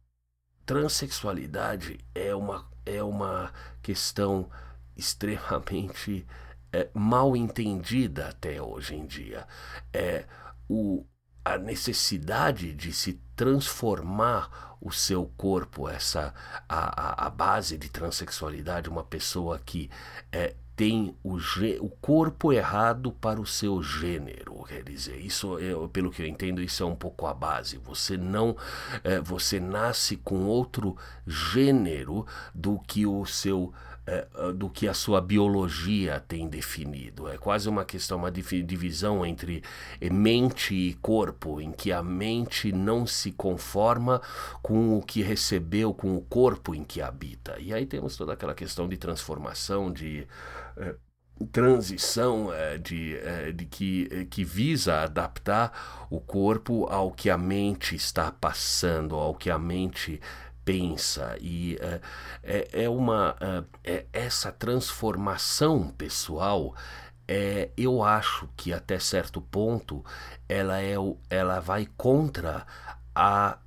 transexualidade 0.65 1.99
é 2.15 2.35
uma, 2.35 2.71
é 2.87 3.03
uma 3.03 3.53
questão 3.83 4.49
extremamente 4.97 6.27
é, 6.73 6.89
mal 6.95 7.37
entendida 7.37 8.29
até 8.29 8.63
hoje 8.63 8.95
em 8.95 9.07
dia. 9.07 9.47
É, 9.93 10.27
o, 10.69 11.05
a 11.45 11.59
necessidade 11.59 12.73
de 12.75 12.93
se 12.93 13.15
transformar 13.35 14.77
o 14.81 14.91
seu 14.91 15.27
corpo, 15.37 15.89
essa 15.89 16.33
a, 16.69 17.25
a, 17.25 17.27
a 17.27 17.31
base 17.31 17.77
de 17.77 17.89
transexualidade, 17.89 18.89
uma 18.89 19.05
pessoa 19.05 19.59
que 19.59 19.91
é, 20.33 20.55
tem 20.81 21.15
o, 21.23 21.37
o 21.81 21.91
corpo 22.01 22.55
errado 22.55 23.13
para 23.13 23.39
o 23.39 23.45
seu 23.45 23.83
gênero, 23.83 24.65
quer 24.67 24.83
dizer, 24.83 25.21
isso 25.21 25.59
eu, 25.59 25.87
pelo 25.91 26.11
que 26.11 26.23
eu 26.23 26.27
entendo 26.27 26.63
isso 26.63 26.83
é 26.83 26.87
um 26.87 26.97
pouco 26.97 27.27
a 27.27 27.35
base. 27.35 27.77
Você 27.85 28.17
não, 28.17 28.57
é, 29.05 29.21
você 29.21 29.61
nasce 29.61 30.17
com 30.17 30.47
outro 30.47 30.97
gênero 31.27 32.25
do 32.55 32.79
que 32.79 33.05
o 33.05 33.27
seu 33.27 33.75
é, 33.75 33.90
é, 33.90 33.90
do 34.55 34.69
que 34.69 34.89
a 34.89 34.95
sua 34.95 35.21
biologia 35.21 36.21
tem 36.21 36.49
definido. 36.49 37.29
É 37.29 37.37
quase 37.37 37.69
uma 37.69 37.85
questão, 37.85 38.19
uma 38.19 38.31
divisão 38.31 39.25
entre 39.25 39.63
mente 40.11 40.75
e 40.75 40.95
corpo, 40.95 41.61
em 41.61 41.73
que 41.73 41.93
a 41.93 42.03
mente 42.03 42.73
não 42.73 43.07
se 43.07 43.33
conforma 43.33 44.21
com 44.63 44.97
o 44.97 45.03
que 45.03 45.23
recebeu, 45.23 45.95
com 45.95 46.17
o 46.17 46.23
corpo 46.23 46.75
em 46.75 46.85
que 46.85 47.01
habita. 47.01 47.59
E 47.59 47.73
aí 47.73 47.87
temos 47.87 48.17
toda 48.17 48.33
aquela 48.33 48.55
questão 48.55 48.89
de 48.89 48.97
transformação, 48.97 49.93
de. 49.93 50.27
É, 50.77 50.95
transição 51.47 52.53
é, 52.53 52.77
de, 52.77 53.17
é, 53.17 53.53
de 53.53 53.65
que, 53.65 54.09
é, 54.11 54.25
que 54.25 54.45
visa 54.45 55.03
adaptar 55.03 56.07
o 56.11 56.21
corpo 56.21 56.87
ao 56.87 57.11
que 57.11 57.31
a 57.31 57.39
mente 57.39 57.95
está 57.95 58.31
passando, 58.31 59.17
ao 59.17 59.35
que 59.35 59.51
a 59.51 59.59
mente 59.59 60.21
pensa. 60.65 61.37
E 61.41 61.77
é, 61.81 62.01
é, 62.43 62.85
é 62.85 62.89
uma 62.89 63.37
é, 63.85 64.07
essa 64.13 64.53
transformação 64.53 65.89
pessoal 65.89 66.75
é, 67.33 67.71
eu 67.77 68.03
acho 68.03 68.49
que 68.57 68.73
até 68.73 68.99
certo 68.99 69.41
ponto 69.41 70.05
ela 70.49 70.81
é 70.83 70.95
ela 71.29 71.61
vai 71.61 71.87
contra 71.97 72.67
a 73.15 73.59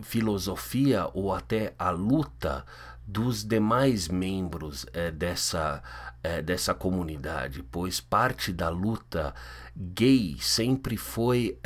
filosofia 0.00 1.10
ou 1.12 1.34
até 1.34 1.74
a 1.76 1.90
luta 1.90 2.64
dos 3.06 3.44
demais 3.44 4.06
membros 4.08 4.86
é, 4.92 5.10
dessa, 5.10 5.82
é, 6.22 6.40
dessa 6.40 6.72
comunidade, 6.72 7.64
pois 7.64 8.00
parte 8.00 8.52
da 8.52 8.68
luta 8.68 9.34
gay 9.76 10.36
sempre 10.38 10.96
foi 10.96 11.58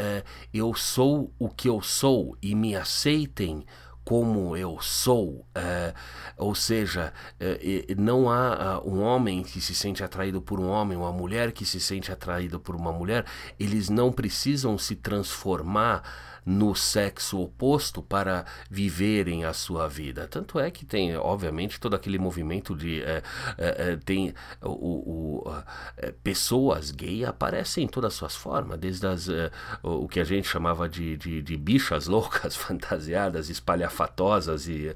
eu 0.53 0.75
sou 0.75 1.33
o 1.39 1.49
que 1.49 1.69
eu 1.69 1.83
sou 1.83 2.37
e 2.41 2.55
me 2.55 2.75
aceitem 2.75 3.67
como 4.09 4.57
eu 4.57 4.81
sou, 4.81 5.47
é, 5.55 5.93
ou 6.35 6.55
seja, 6.55 7.13
é, 7.39 7.95
não 7.99 8.31
há 8.31 8.81
um 8.83 9.03
homem 9.03 9.43
que 9.43 9.61
se 9.61 9.75
sente 9.75 10.03
atraído 10.03 10.41
por 10.41 10.59
um 10.59 10.71
homem, 10.71 10.97
uma 10.97 11.13
mulher 11.13 11.53
que 11.53 11.67
se 11.67 11.79
sente 11.79 12.11
atraída 12.11 12.59
por 12.59 12.75
uma 12.75 12.91
mulher, 12.91 13.27
eles 13.61 13.91
não 13.91 14.11
precisam 14.11 14.79
se 14.79 14.97
transformar 14.97 16.03
no 16.49 16.75
sexo 16.75 17.39
oposto 17.43 18.03
para 18.03 18.47
viverem 18.71 19.45
a 19.45 19.53
sua 19.53 19.87
vida. 19.87 20.27
Tanto 20.27 20.59
é 20.59 20.71
que 20.71 20.87
tem, 20.87 21.15
obviamente, 21.15 21.79
todo 21.79 21.95
aquele 21.95 22.19
movimento 22.19 22.75
de. 22.75 23.03
É, 23.03 23.23
é, 23.59 23.93
é 23.93 23.97
tem 23.97 24.33
o, 24.63 25.43
o 25.45 25.63
é, 25.99 26.11
pessoas 26.11 26.91
gay 26.91 27.27
aparecem 27.27 27.85
em 27.85 27.87
todas 27.87 28.15
as 28.15 28.19
suas 28.19 28.35
formas, 28.35 28.79
desde 28.79 29.07
as, 29.07 29.29
é, 29.29 29.51
o 29.83 30.09
que 30.09 30.21
a 30.21 30.25
gente 30.25 30.49
chamava 30.49 30.89
de, 30.89 31.19
de, 31.19 31.43
de 31.43 31.57
bichas 31.59 32.07
loucas, 32.09 32.57
fantasiadas, 32.57 33.51
espalhafatosas 33.99 34.69
e, 34.69 34.95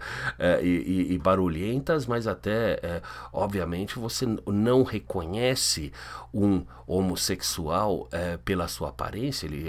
e, 0.63 1.15
e 1.15 1.19
barulhentas, 1.19 2.07
mas 2.07 2.27
até, 2.27 3.03
obviamente, 3.33 3.99
você 3.99 4.27
não 4.47 4.83
reconhece 4.83 5.93
um 6.33 6.65
homossexual 6.87 8.09
pela 8.45 8.69
sua 8.69 8.91
aparência, 8.91 9.47
ele 9.47 9.67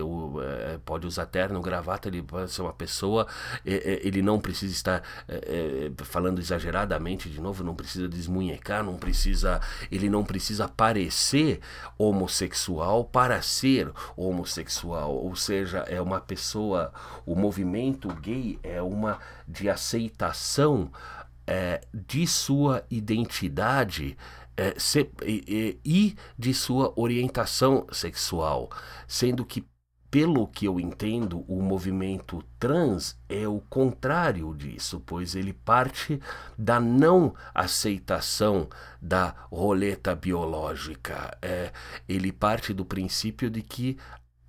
pode 0.86 1.08
usar 1.08 1.26
terno 1.26 1.62
gravata, 1.62 2.08
ele 2.08 2.22
pode 2.22 2.52
ser 2.52 2.62
uma 2.62 2.74
pessoa, 2.74 3.28
é, 3.66 3.74
é, 3.74 4.08
ele 4.08 4.22
não 4.22 4.40
precisa 4.40 4.74
estar 4.74 5.04
é, 5.28 5.92
falando 6.04 6.40
exageradamente 6.40 7.30
de 7.30 7.40
novo, 7.42 7.64
não 7.64 7.76
precisa 7.76 8.08
desmunhecar, 8.08 8.84
não 8.84 8.98
precisa, 8.98 9.62
ele 9.92 10.10
não 10.10 10.24
precisa 10.24 10.68
parecer 10.68 11.60
homossexual 11.98 13.06
para 13.06 13.42
ser 13.42 13.92
homossexual, 14.16 15.16
ou 15.16 15.36
seja, 15.36 15.80
é 15.88 16.02
uma 16.02 16.20
pessoa, 16.20 16.92
o 17.26 17.36
movimento 17.36 18.08
gay 18.16 18.60
é 18.64 18.82
uma 18.82 19.20
de 19.48 19.70
aceitação 19.70 20.92
é, 21.46 21.82
de 21.94 22.26
sua 22.26 22.86
identidade 22.90 24.18
é, 24.56 24.74
se, 24.78 25.10
e, 25.26 25.80
e, 25.84 26.16
de 26.38 26.54
sua 26.54 26.94
orientação 26.96 27.88
sexual, 27.92 28.70
sendo 29.08 29.46
que 29.46 29.66
pelo 30.14 30.46
que 30.46 30.68
eu 30.68 30.80
entendo, 30.80 31.44
o 31.48 31.60
movimento 31.60 32.44
trans 32.60 33.18
é 33.28 33.48
o 33.48 33.60
contrário 33.62 34.54
disso, 34.54 35.02
pois 35.04 35.34
ele 35.34 35.52
parte 35.52 36.22
da 36.56 36.80
não 36.80 37.34
aceitação 37.52 38.70
da 39.02 39.34
roleta 39.52 40.16
biológica. 40.16 41.36
É, 41.42 41.72
ele 42.08 42.32
parte 42.32 42.76
do 42.76 42.86
princípio 42.86 43.50
de 43.50 43.64
que 43.64 43.98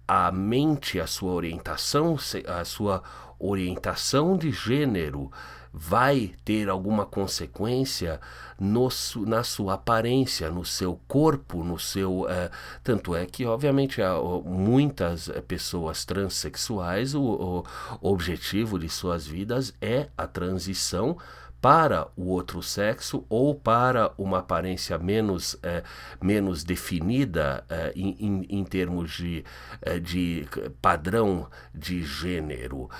a 0.06 0.30
mente, 0.30 1.00
a 1.00 1.06
sua 1.06 1.32
orientação, 1.32 2.16
a 2.46 2.64
sua 2.64 3.02
orientação 3.38 4.37
de 4.37 4.50
gênero 4.50 5.30
vai 5.76 6.32
ter 6.44 6.68
alguma 6.68 7.04
consequência 7.04 8.20
no, 8.61 8.88
na 9.26 9.42
sua 9.42 9.75
aparência, 9.75 10.49
no 10.49 10.64
seu 10.64 11.00
corpo, 11.08 11.64
no 11.64 11.80
seu. 11.80 12.20
Uh, 12.20 12.50
tanto 12.84 13.16
é 13.16 13.26
que, 13.26 13.44
obviamente, 13.44 14.00
há 14.00 14.14
muitas 14.44 15.28
pessoas 15.49 16.04
transexuais, 16.04 17.12
o, 17.16 17.64
o 18.00 18.08
objetivo 18.08 18.78
de 18.78 18.88
suas 18.88 19.26
vidas 19.26 19.75
é 19.80 20.08
a 20.16 20.28
transição 20.28 21.16
para 21.64 22.09
o 22.14 22.26
outro 22.26 22.62
sexo 22.62 23.25
ou 23.26 23.54
para 23.54 24.12
uma 24.18 24.40
aparência 24.40 24.99
menos, 24.99 25.56
é, 25.62 25.83
menos 26.23 26.62
definida 26.62 27.64
é, 27.71 27.90
em, 27.97 28.44
em, 28.50 28.64
termos 28.64 29.12
de, 29.12 29.42
é, 29.80 29.99
de 29.99 30.47
padrão 30.83 31.49
de 31.75 32.04
gênero. 32.04 32.90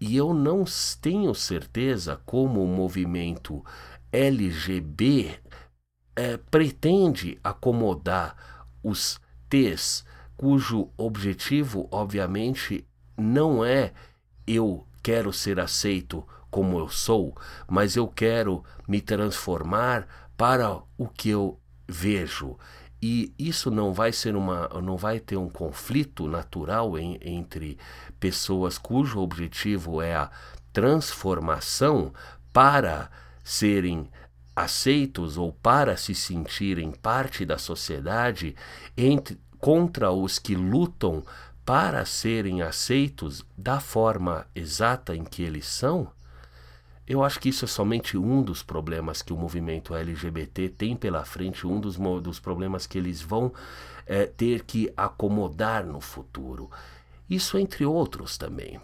E 0.00 0.16
eu 0.16 0.32
não 0.32 0.64
tenho 1.02 1.34
certeza 1.34 2.18
como 2.24 2.64
o 2.64 2.66
movimento 2.66 3.62
LGB 4.10 5.38
é, 6.16 6.38
pretende 6.38 7.38
acomodar 7.44 8.34
os 8.82 9.20
T's, 9.50 10.02
cujo 10.34 10.88
objetivo, 10.96 11.86
obviamente, 11.92 12.86
não 13.18 13.62
é 13.62 13.92
eu 14.46 14.86
quero 15.02 15.30
ser 15.30 15.60
aceito 15.60 16.26
como 16.54 16.78
eu 16.78 16.88
sou, 16.88 17.36
mas 17.68 17.96
eu 17.96 18.06
quero 18.06 18.62
me 18.86 19.00
transformar 19.00 20.06
para 20.36 20.80
o 20.96 21.08
que 21.08 21.30
eu 21.30 21.58
vejo. 21.84 22.56
E 23.02 23.34
isso 23.36 23.72
não 23.72 23.92
vai 23.92 24.12
ser 24.12 24.36
uma, 24.36 24.68
não 24.80 24.96
vai 24.96 25.18
ter 25.18 25.36
um 25.36 25.48
conflito 25.48 26.28
natural 26.28 26.96
em, 26.96 27.18
entre 27.20 27.76
pessoas 28.20 28.78
cujo 28.78 29.18
objetivo 29.18 30.00
é 30.00 30.14
a 30.14 30.30
transformação 30.72 32.12
para 32.52 33.10
serem 33.42 34.08
aceitos 34.54 35.36
ou 35.36 35.52
para 35.54 35.96
se 35.96 36.14
sentirem 36.14 36.92
parte 36.92 37.44
da 37.44 37.58
sociedade 37.58 38.54
entre, 38.96 39.40
contra 39.58 40.12
os 40.12 40.38
que 40.38 40.54
lutam 40.54 41.24
para 41.64 42.04
serem 42.04 42.62
aceitos 42.62 43.44
da 43.58 43.80
forma 43.80 44.46
exata 44.54 45.16
em 45.16 45.24
que 45.24 45.42
eles 45.42 45.66
são? 45.66 46.12
Eu 47.06 47.22
acho 47.22 47.38
que 47.38 47.50
isso 47.50 47.64
é 47.64 47.68
somente 47.68 48.16
um 48.16 48.42
dos 48.42 48.62
problemas 48.62 49.20
que 49.20 49.32
o 49.32 49.36
movimento 49.36 49.94
LGBT 49.94 50.70
tem 50.70 50.96
pela 50.96 51.24
frente, 51.24 51.66
um 51.66 51.78
dos, 51.78 51.96
dos 52.22 52.40
problemas 52.40 52.86
que 52.86 52.96
eles 52.96 53.20
vão 53.20 53.52
é, 54.06 54.26
ter 54.26 54.64
que 54.64 54.92
acomodar 54.96 55.84
no 55.84 56.00
futuro. 56.00 56.70
Isso 57.28 57.58
entre 57.58 57.84
outros 57.84 58.38
também. 58.38 58.80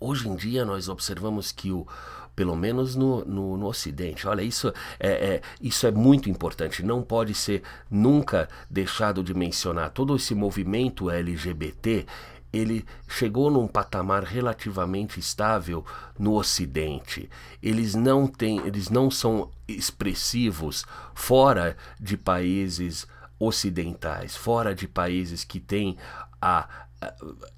Hoje 0.00 0.28
em 0.28 0.34
dia 0.34 0.64
nós 0.64 0.88
observamos 0.88 1.52
que 1.52 1.70
o, 1.70 1.86
pelo 2.34 2.56
menos 2.56 2.96
no, 2.96 3.24
no, 3.24 3.56
no 3.56 3.66
Ocidente. 3.66 4.26
Olha, 4.26 4.42
isso 4.42 4.72
é, 4.98 5.10
é, 5.10 5.42
isso 5.60 5.86
é 5.86 5.90
muito 5.90 6.28
importante, 6.28 6.82
não 6.82 7.02
pode 7.02 7.34
ser 7.34 7.62
nunca 7.90 8.48
deixado 8.68 9.22
de 9.22 9.34
mencionar. 9.34 9.90
Todo 9.90 10.16
esse 10.16 10.34
movimento 10.34 11.10
LGBT 11.10 12.06
ele 12.52 12.84
chegou 13.08 13.50
num 13.50 13.66
patamar 13.66 14.24
relativamente 14.24 15.18
estável 15.18 15.84
no 16.18 16.34
Ocidente. 16.34 17.30
Eles 17.62 17.94
não 17.94 18.26
têm, 18.26 18.58
eles 18.66 18.90
não 18.90 19.10
são 19.10 19.50
expressivos 19.66 20.84
fora 21.14 21.76
de 21.98 22.16
países 22.16 23.06
ocidentais, 23.38 24.36
fora 24.36 24.74
de 24.74 24.86
países 24.86 25.44
que 25.44 25.58
têm 25.58 25.96
a, 26.40 26.68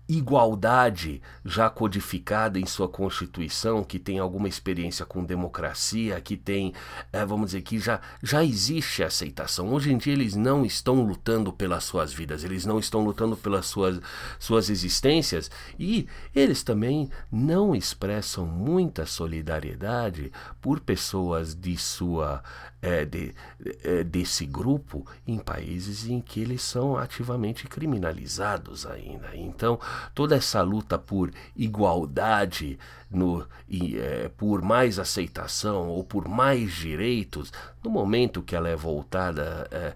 igualdade 0.09 1.23
já 1.45 1.71
codificada 1.71 2.59
em 2.59 2.67
sua 2.67 2.89
Constituição, 2.89 3.83
que 3.83 3.99
tem 3.99 4.19
alguma 4.19 4.49
experiência 4.49 5.05
com 5.07 5.25
democracia, 5.25 6.21
que 6.21 6.37
tem, 6.37 6.75
é, 7.13 7.25
vamos 7.25 7.47
dizer, 7.47 7.63
que 7.63 7.79
já, 7.79 8.01
já 8.23 8.45
existe 8.45 9.03
aceitação. 9.03 9.73
Hoje 9.73 9.93
em 9.93 9.99
dia 9.99 10.13
eles 10.13 10.35
não 10.35 10.65
estão 10.65 11.03
lutando 11.03 11.53
pelas 11.53 11.85
suas 11.85 12.13
vidas, 12.13 12.45
eles 12.45 12.67
não 12.67 12.79
estão 12.79 13.05
lutando 13.05 13.37
pelas 13.37 13.67
suas, 13.67 14.01
suas 14.39 14.69
existências 14.69 15.51
e 15.79 16.07
eles 16.35 16.63
também 16.63 17.11
não 17.33 17.75
expressam 17.75 18.45
muita 18.47 19.07
solidariedade 19.07 20.31
por 20.61 20.81
pessoas 20.81 21.55
de 21.55 21.77
sua 21.77 22.43
é, 22.85 23.07
de, 23.07 23.35
é, 23.83 24.05
desse 24.05 24.45
grupo 24.45 25.07
em 25.27 25.39
países 25.39 26.07
em 26.07 26.21
que 26.21 26.41
eles 26.41 26.61
são 26.61 26.99
ativamente 26.99 27.67
criminalizados 27.67 28.85
ainda. 28.85 29.35
Então, 29.35 29.81
toda 30.15 30.37
essa 30.37 30.63
luta 30.63 30.99
por 30.99 31.31
igualdade, 31.57 32.79
no, 33.11 33.47
e, 33.69 33.97
é, 33.99 34.29
por 34.37 34.61
mais 34.61 34.99
aceitação 34.99 35.89
ou 35.89 36.03
por 36.03 36.27
mais 36.29 36.73
direitos, 36.73 37.53
no 37.83 37.91
momento 37.91 38.43
que 38.43 38.57
ela 38.57 38.69
é 38.69 38.77
voltada, 38.77 39.69
é, 39.71 39.95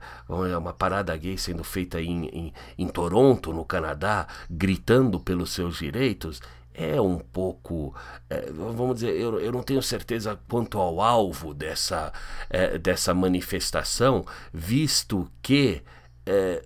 é 0.51 0.57
uma 0.57 0.73
parada 0.73 1.17
gay 1.17 1.37
sendo 1.37 1.65
feita 1.65 2.01
em, 2.01 2.27
em, 2.27 2.53
em 2.79 2.89
Toronto, 2.89 3.53
no 3.53 3.65
Canadá, 3.65 4.27
gritando 4.49 5.19
pelos 5.19 5.53
seus 5.53 5.79
direitos, 5.79 6.41
é 6.79 7.01
um 7.01 7.19
pouco, 7.19 7.93
é, 8.31 8.53
vamos 8.53 9.01
dizer, 9.01 9.17
eu, 9.17 9.41
eu 9.41 9.51
não 9.51 9.65
tenho 9.65 9.83
certeza 9.83 10.39
quanto 10.49 10.79
ao 10.79 11.01
alvo 11.01 11.53
dessa, 11.53 12.13
é, 12.49 12.79
dessa 12.79 13.13
manifestação, 13.13 14.25
visto 14.53 15.29
que 15.43 15.83
é, 16.25 16.65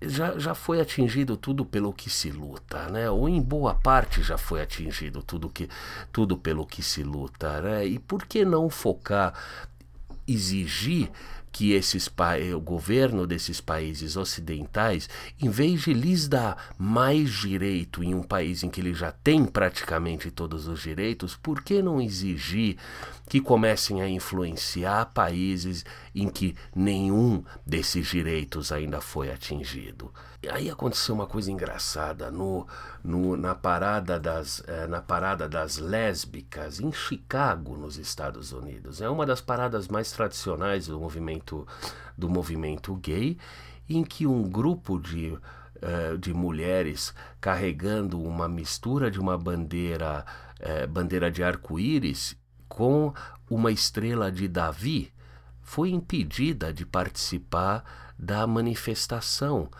já, 0.00 0.38
já 0.38 0.54
foi 0.54 0.80
atingido 0.80 1.36
tudo 1.36 1.64
pelo 1.64 1.92
que 1.92 2.10
se 2.10 2.30
luta, 2.30 2.88
né? 2.88 3.10
Ou 3.10 3.28
em 3.28 3.40
boa 3.40 3.74
parte 3.74 4.22
já 4.22 4.38
foi 4.38 4.62
atingido 4.62 5.22
tudo, 5.22 5.48
que, 5.48 5.68
tudo 6.12 6.36
pelo 6.36 6.66
que 6.66 6.82
se 6.82 7.02
luta, 7.02 7.60
né? 7.60 7.86
E 7.86 7.98
por 7.98 8.26
que 8.26 8.44
não 8.44 8.68
focar, 8.70 9.34
exigir 10.26 11.10
que 11.52 11.72
esses 11.72 12.10
o 12.56 12.60
governo 12.60 13.26
desses 13.26 13.60
países 13.60 14.16
ocidentais, 14.16 15.08
em 15.40 15.50
vez 15.50 15.82
de 15.82 15.92
lhes 15.92 16.26
dar 16.26 16.74
mais 16.78 17.30
direito 17.30 18.02
em 18.02 18.14
um 18.14 18.22
país 18.22 18.62
em 18.62 18.70
que 18.70 18.80
ele 18.80 18.94
já 18.94 19.12
tem 19.12 19.44
praticamente 19.44 20.30
todos 20.30 20.66
os 20.66 20.80
direitos, 20.80 21.36
por 21.36 21.62
que 21.62 21.82
não 21.82 22.00
exigir 22.00 22.76
que 23.28 23.40
comecem 23.40 24.00
a 24.00 24.08
influenciar 24.08 25.06
países 25.06 25.84
em 26.14 26.28
que 26.28 26.56
nenhum 26.74 27.44
desses 27.66 28.06
direitos 28.06 28.72
ainda 28.72 29.00
foi 29.00 29.30
atingido? 29.30 30.12
Aí 30.50 30.68
aconteceu 30.68 31.14
uma 31.14 31.26
coisa 31.26 31.52
engraçada 31.52 32.30
no, 32.30 32.66
no, 33.02 33.36
na, 33.36 33.54
parada 33.54 34.18
das, 34.18 34.62
eh, 34.66 34.88
na 34.88 35.00
parada 35.00 35.48
das 35.48 35.78
lésbicas 35.78 36.80
em 36.80 36.90
Chicago, 36.92 37.76
nos 37.76 37.96
Estados 37.96 38.52
Unidos. 38.52 39.00
É 39.00 39.08
uma 39.08 39.24
das 39.24 39.40
paradas 39.40 39.86
mais 39.86 40.10
tradicionais 40.10 40.88
do 40.88 40.98
movimento, 40.98 41.66
do 42.18 42.28
movimento 42.28 42.94
gay, 42.96 43.38
em 43.88 44.02
que 44.02 44.26
um 44.26 44.42
grupo 44.42 44.98
de, 44.98 45.38
eh, 45.80 46.16
de 46.16 46.34
mulheres 46.34 47.14
carregando 47.40 48.20
uma 48.20 48.48
mistura 48.48 49.12
de 49.12 49.20
uma 49.20 49.38
bandeira, 49.38 50.26
eh, 50.58 50.88
bandeira 50.88 51.30
de 51.30 51.44
arco-íris 51.44 52.36
com 52.68 53.14
uma 53.48 53.70
estrela 53.70 54.32
de 54.32 54.48
Davi 54.48 55.12
foi 55.60 55.90
impedida 55.90 56.72
de 56.72 56.84
participar 56.84 57.84
da 58.18 58.44
manifestação 58.46 59.70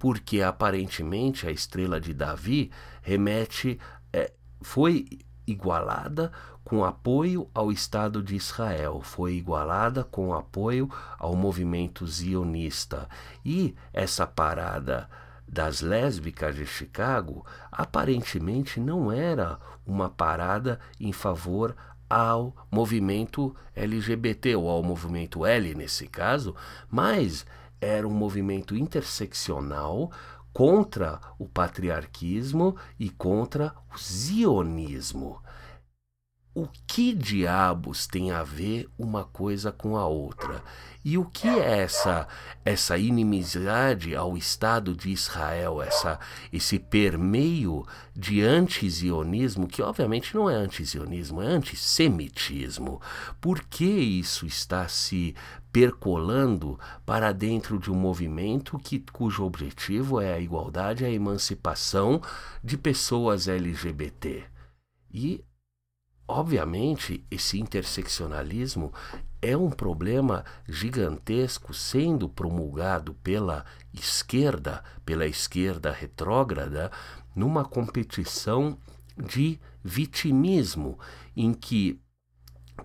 porque 0.00 0.40
aparentemente 0.40 1.46
a 1.46 1.50
estrela 1.52 2.00
de 2.00 2.14
Davi 2.14 2.72
remete, 3.02 3.78
é, 4.10 4.32
foi 4.62 5.06
igualada 5.46 6.32
com 6.64 6.82
apoio 6.82 7.50
ao 7.52 7.70
Estado 7.70 8.22
de 8.22 8.34
Israel, 8.34 9.02
foi 9.02 9.34
igualada 9.34 10.02
com 10.02 10.32
apoio 10.32 10.90
ao 11.18 11.36
movimento 11.36 12.06
zionista. 12.06 13.06
E 13.44 13.76
essa 13.92 14.26
parada 14.26 15.06
das 15.46 15.82
lésbicas 15.82 16.56
de 16.56 16.64
Chicago 16.64 17.44
aparentemente 17.70 18.80
não 18.80 19.12
era 19.12 19.58
uma 19.84 20.08
parada 20.08 20.80
em 20.98 21.12
favor 21.12 21.76
ao 22.08 22.56
movimento 22.70 23.54
LGBT 23.76 24.56
ou 24.56 24.66
ao 24.66 24.82
movimento 24.82 25.44
L 25.44 25.74
nesse 25.74 26.06
caso, 26.06 26.56
mas 26.90 27.44
era 27.80 28.06
um 28.06 28.12
movimento 28.12 28.76
interseccional 28.76 30.10
contra 30.52 31.20
o 31.38 31.48
patriarquismo 31.48 32.76
e 32.98 33.08
contra 33.08 33.74
o 33.92 33.98
zionismo. 33.98 35.40
O 36.52 36.66
que 36.84 37.14
diabos 37.14 38.08
tem 38.08 38.32
a 38.32 38.42
ver 38.42 38.88
uma 38.98 39.22
coisa 39.22 39.70
com 39.70 39.96
a 39.96 40.04
outra? 40.08 40.60
E 41.04 41.16
o 41.16 41.24
que 41.24 41.46
é 41.46 41.78
essa 41.78 42.26
essa 42.64 42.98
inimizade 42.98 44.16
ao 44.16 44.36
Estado 44.36 44.96
de 44.96 45.10
Israel, 45.10 45.80
essa 45.80 46.18
esse 46.52 46.76
permeio 46.76 47.86
de 48.16 48.42
antizionismo, 48.42 49.68
que 49.68 49.80
obviamente 49.80 50.34
não 50.34 50.50
é 50.50 50.54
antizionismo, 50.56 51.40
é 51.40 51.46
antissemitismo? 51.46 53.00
Por 53.40 53.62
que 53.62 53.84
isso 53.84 54.44
está 54.44 54.88
se 54.88 55.36
percolando 55.72 56.78
para 57.04 57.32
dentro 57.32 57.78
de 57.78 57.90
um 57.90 57.94
movimento 57.94 58.78
que, 58.78 59.04
cujo 59.12 59.44
objetivo 59.44 60.20
é 60.20 60.34
a 60.34 60.40
igualdade 60.40 61.04
e 61.04 61.06
a 61.06 61.10
emancipação 61.10 62.20
de 62.62 62.76
pessoas 62.76 63.48
LGBT? 63.48 64.44
E 65.12 65.44
Obviamente, 66.32 67.26
esse 67.28 67.58
interseccionalismo 67.58 68.92
é 69.42 69.56
um 69.56 69.68
problema 69.68 70.44
gigantesco 70.68 71.74
sendo 71.74 72.28
promulgado 72.28 73.14
pela 73.14 73.66
esquerda, 73.92 74.84
pela 75.04 75.26
esquerda 75.26 75.90
retrógrada, 75.90 76.88
numa 77.34 77.64
competição 77.64 78.78
de 79.16 79.58
vitimismo 79.82 81.00
em 81.36 81.52
que 81.52 82.00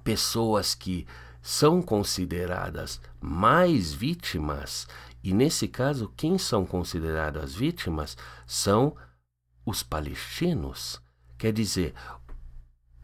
pessoas 0.03 0.73
que 0.73 1.05
são 1.45 1.79
consideradas 1.79 2.99
mais 3.21 3.93
vítimas, 3.93 4.87
e 5.23 5.31
nesse 5.31 5.67
caso, 5.67 6.11
quem 6.17 6.39
são 6.39 6.65
consideradas 6.65 7.53
vítimas 7.53 8.17
são 8.47 8.97
os 9.63 9.83
palestinos. 9.83 10.99
Quer 11.37 11.53
dizer, 11.53 11.93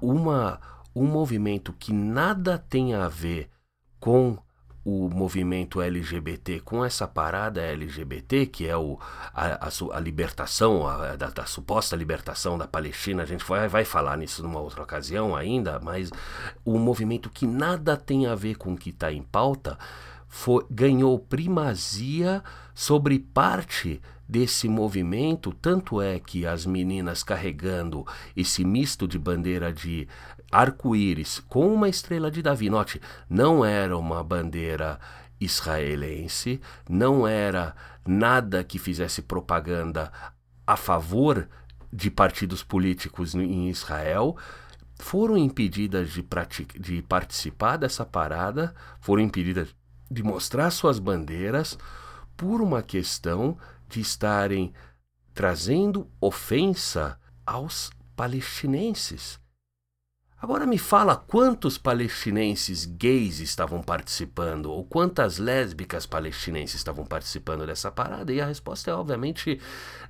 uma, 0.01 0.59
um 0.95 1.05
movimento 1.05 1.71
que 1.71 1.93
nada 1.93 2.57
tem 2.57 2.95
a 2.95 3.07
ver 3.07 3.47
com 3.99 4.39
o 4.83 5.09
movimento 5.09 5.81
LGBT 5.81 6.59
com 6.61 6.83
essa 6.83 7.07
parada 7.07 7.61
LGBT, 7.61 8.47
que 8.47 8.67
é 8.67 8.75
o, 8.75 8.99
a, 9.33 9.67
a, 9.67 9.97
a 9.97 9.99
libertação, 9.99 10.87
a, 10.87 11.15
da, 11.15 11.29
da, 11.29 11.45
suposta 11.45 11.95
libertação 11.95 12.57
da 12.57 12.67
Palestina, 12.67 13.23
a 13.23 13.25
gente 13.25 13.45
vai, 13.45 13.67
vai 13.67 13.85
falar 13.85 14.17
nisso 14.17 14.41
numa 14.41 14.59
outra 14.59 14.81
ocasião 14.81 15.35
ainda, 15.35 15.79
mas 15.79 16.09
o 16.65 16.79
movimento 16.79 17.29
que 17.29 17.45
nada 17.45 17.95
tem 17.95 18.25
a 18.25 18.33
ver 18.33 18.55
com 18.55 18.73
o 18.73 18.77
que 18.77 18.89
está 18.89 19.11
em 19.11 19.21
pauta 19.21 19.77
foi, 20.27 20.65
ganhou 20.69 21.19
primazia 21.19 22.43
sobre 22.73 23.19
parte 23.19 24.01
desse 24.27 24.69
movimento, 24.69 25.51
tanto 25.51 26.01
é 26.01 26.17
que 26.17 26.45
as 26.45 26.65
meninas 26.65 27.21
carregando 27.21 28.07
esse 28.35 28.63
misto 28.63 29.05
de 29.05 29.19
bandeira 29.19 29.73
de 29.73 30.07
arco-íris 30.51 31.39
com 31.39 31.73
uma 31.73 31.87
estrela 31.87 32.29
de 32.29 32.41
Davi, 32.41 32.69
note, 32.69 33.01
não 33.29 33.63
era 33.63 33.97
uma 33.97 34.23
bandeira 34.23 34.99
israelense, 35.39 36.61
não 36.87 37.27
era 37.27 37.75
nada 38.05 38.63
que 38.63 38.77
fizesse 38.77 39.21
propaganda 39.21 40.11
a 40.65 40.75
favor 40.75 41.47
de 41.91 42.09
partidos 42.11 42.63
políticos 42.63 43.33
em 43.33 43.69
Israel, 43.69 44.37
foram 44.99 45.37
impedidas 45.37 46.11
de, 46.11 46.23
de 46.79 47.01
participar 47.01 47.77
dessa 47.77 48.05
parada, 48.05 48.73
foram 48.99 49.23
impedidas 49.23 49.75
de 50.09 50.21
mostrar 50.21 50.69
suas 50.69 50.99
bandeiras 50.99 51.77
por 52.37 52.61
uma 52.61 52.83
questão 52.83 53.57
de 53.89 53.99
estarem 53.99 54.73
trazendo 55.33 56.07
ofensa 56.19 57.19
aos 57.45 57.89
palestinenses. 58.15 59.40
Agora 60.41 60.65
me 60.65 60.79
fala 60.79 61.15
quantos 61.15 61.77
palestinenses 61.77 62.83
gays 62.85 63.39
estavam 63.39 63.79
participando, 63.83 64.71
ou 64.71 64.83
quantas 64.83 65.37
lésbicas 65.37 66.07
palestinenses 66.07 66.77
estavam 66.77 67.05
participando 67.05 67.63
dessa 67.63 67.91
parada, 67.91 68.33
e 68.33 68.41
a 68.41 68.47
resposta 68.47 68.89
é 68.89 68.93
obviamente 68.93 69.61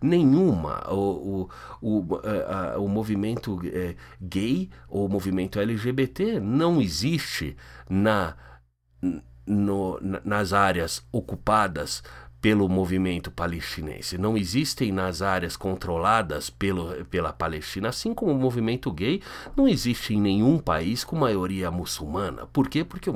nenhuma. 0.01 0.89
O, 0.89 1.49
o, 1.81 2.05
o, 2.05 2.19
a, 2.47 2.79
o 2.79 2.87
movimento 2.87 3.59
é, 3.65 3.97
gay, 4.21 4.69
ou 4.87 5.05
o 5.05 5.09
movimento 5.09 5.59
LGBT, 5.59 6.39
não 6.39 6.81
existe 6.81 7.57
na, 7.89 8.37
no, 9.45 9.99
nas 10.23 10.53
áreas 10.53 11.05
ocupadas 11.11 12.01
pelo 12.41 12.67
movimento 12.67 13.29
palestinense. 13.29 14.17
Não 14.17 14.35
existem 14.35 14.91
nas 14.91 15.21
áreas 15.21 15.55
controladas 15.55 16.49
pelo, 16.49 17.05
pela 17.05 17.31
Palestina, 17.31 17.89
assim 17.89 18.13
como 18.13 18.31
o 18.31 18.37
movimento 18.37 18.91
gay 18.91 19.21
não 19.55 19.67
existe 19.67 20.15
em 20.15 20.19
nenhum 20.19 20.57
país 20.57 21.03
com 21.03 21.15
maioria 21.15 21.69
muçulmana. 21.69 22.47
Por 22.47 22.67
quê? 22.67 22.83
Porque, 22.83 23.11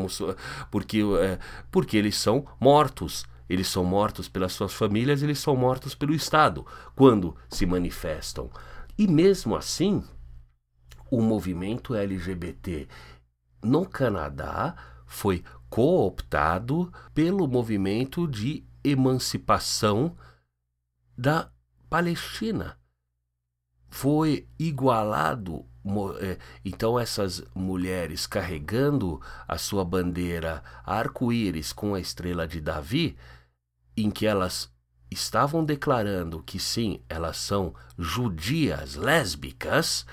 porque, 0.70 1.02
é, 1.20 1.40
porque 1.72 1.98
eles 1.98 2.16
são 2.16 2.46
mortos. 2.60 3.26
Eles 3.50 3.68
são 3.68 3.84
mortos 3.84 4.28
pelas 4.28 4.54
suas 4.54 4.74
famílias, 4.74 5.22
eles 5.22 5.38
são 5.38 5.56
mortos 5.56 5.94
pelo 5.94 6.14
Estado 6.14 6.66
quando 6.96 7.36
se 7.50 7.66
manifestam. 7.66 8.50
E 8.98 9.08
mesmo 9.08 9.56
assim, 9.56 10.04
o 11.12 11.22
movimento 11.22 11.94
LGBT 11.94 12.88
no 13.64 13.86
Canadá 13.86 14.76
foi 15.06 15.44
cooptado 15.70 16.92
pelo 17.14 17.48
movimento 17.48 18.28
de 18.28 18.64
emancipação 18.86 20.16
da 21.18 21.50
Palestina. 21.90 22.78
Foi 23.90 24.48
igualado. 24.60 25.66
É, 26.20 26.38
então, 26.64 27.00
essas 27.00 27.44
mulheres 27.54 28.26
carregando 28.26 29.22
a 29.48 29.58
sua 29.58 29.86
bandeira 29.86 30.64
arco-íris 30.84 31.72
com 31.72 31.94
a 31.94 32.00
estrela 32.00 32.48
de 32.48 32.60
Davi, 32.60 33.16
em 33.96 34.10
que 34.10 34.26
elas 34.26 34.74
estavam 35.10 35.64
declarando 35.64 36.42
que 36.42 36.60
sim, 36.60 37.02
elas 37.08 37.38
são 37.38 37.74
judias 37.98 38.96
lésbicas, 38.96 40.06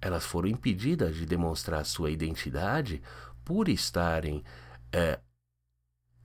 elas 0.00 0.24
foram 0.24 0.48
impedidas 0.48 1.14
de 1.14 1.26
demonstrar 1.26 1.84
sua 1.84 2.10
identidade 2.10 3.02
por 3.44 3.68
estarem 3.68 4.42
é, 4.92 5.20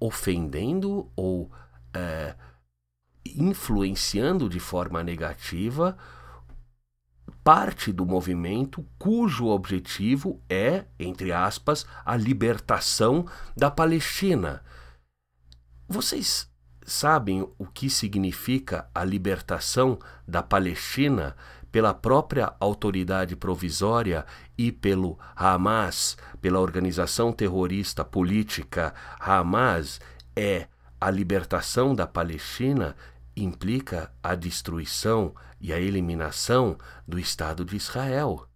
ofendendo 0.03 1.09
ou 1.15 1.49
é, 1.93 2.35
influenciando 3.25 4.49
de 4.49 4.59
forma 4.59 5.01
negativa 5.01 5.97
parte 7.41 7.93
do 7.93 8.05
movimento 8.05 8.85
cujo 8.99 9.47
objetivo 9.47 10.41
é, 10.49 10.83
entre 10.99 11.31
aspas, 11.31 11.85
a 12.03 12.17
libertação 12.17 13.25
da 13.55 13.71
Palestina. 13.71 14.61
Vocês 15.87 16.49
sabem 16.85 17.47
o 17.57 17.65
que 17.65 17.89
significa 17.89 18.89
a 18.93 19.05
libertação 19.05 19.97
da 20.27 20.43
Palestina 20.43 21.33
pela 21.71 21.93
própria 21.93 22.53
autoridade 22.59 23.37
provisória 23.37 24.25
e 24.57 24.71
pelo 24.71 25.17
Hamas, 25.35 26.17
pela 26.41 26.59
organização 26.59 27.31
terrorista 27.31 28.03
política 28.05 28.93
Hamas, 29.19 29.99
é 30.35 30.67
a 30.99 31.09
libertação 31.09 31.93
da 31.93 32.07
Palestina 32.07 32.95
implica 33.35 34.11
a 34.21 34.35
destruição 34.35 35.33
e 35.59 35.73
a 35.73 35.79
eliminação 35.79 36.77
do 37.07 37.19
Estado 37.19 37.65
de 37.65 37.75
Israel. 37.75 38.47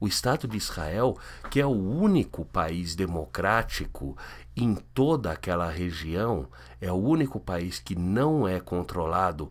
O 0.00 0.08
Estado 0.08 0.48
de 0.48 0.56
Israel, 0.56 1.16
que 1.48 1.60
é 1.60 1.66
o 1.66 1.70
único 1.70 2.44
país 2.44 2.96
democrático 2.96 4.16
em 4.56 4.74
toda 4.74 5.30
aquela 5.30 5.70
região, 5.70 6.48
é 6.80 6.90
o 6.90 6.96
único 6.96 7.38
país 7.38 7.78
que 7.78 7.94
não 7.94 8.48
é 8.48 8.58
controlado 8.58 9.48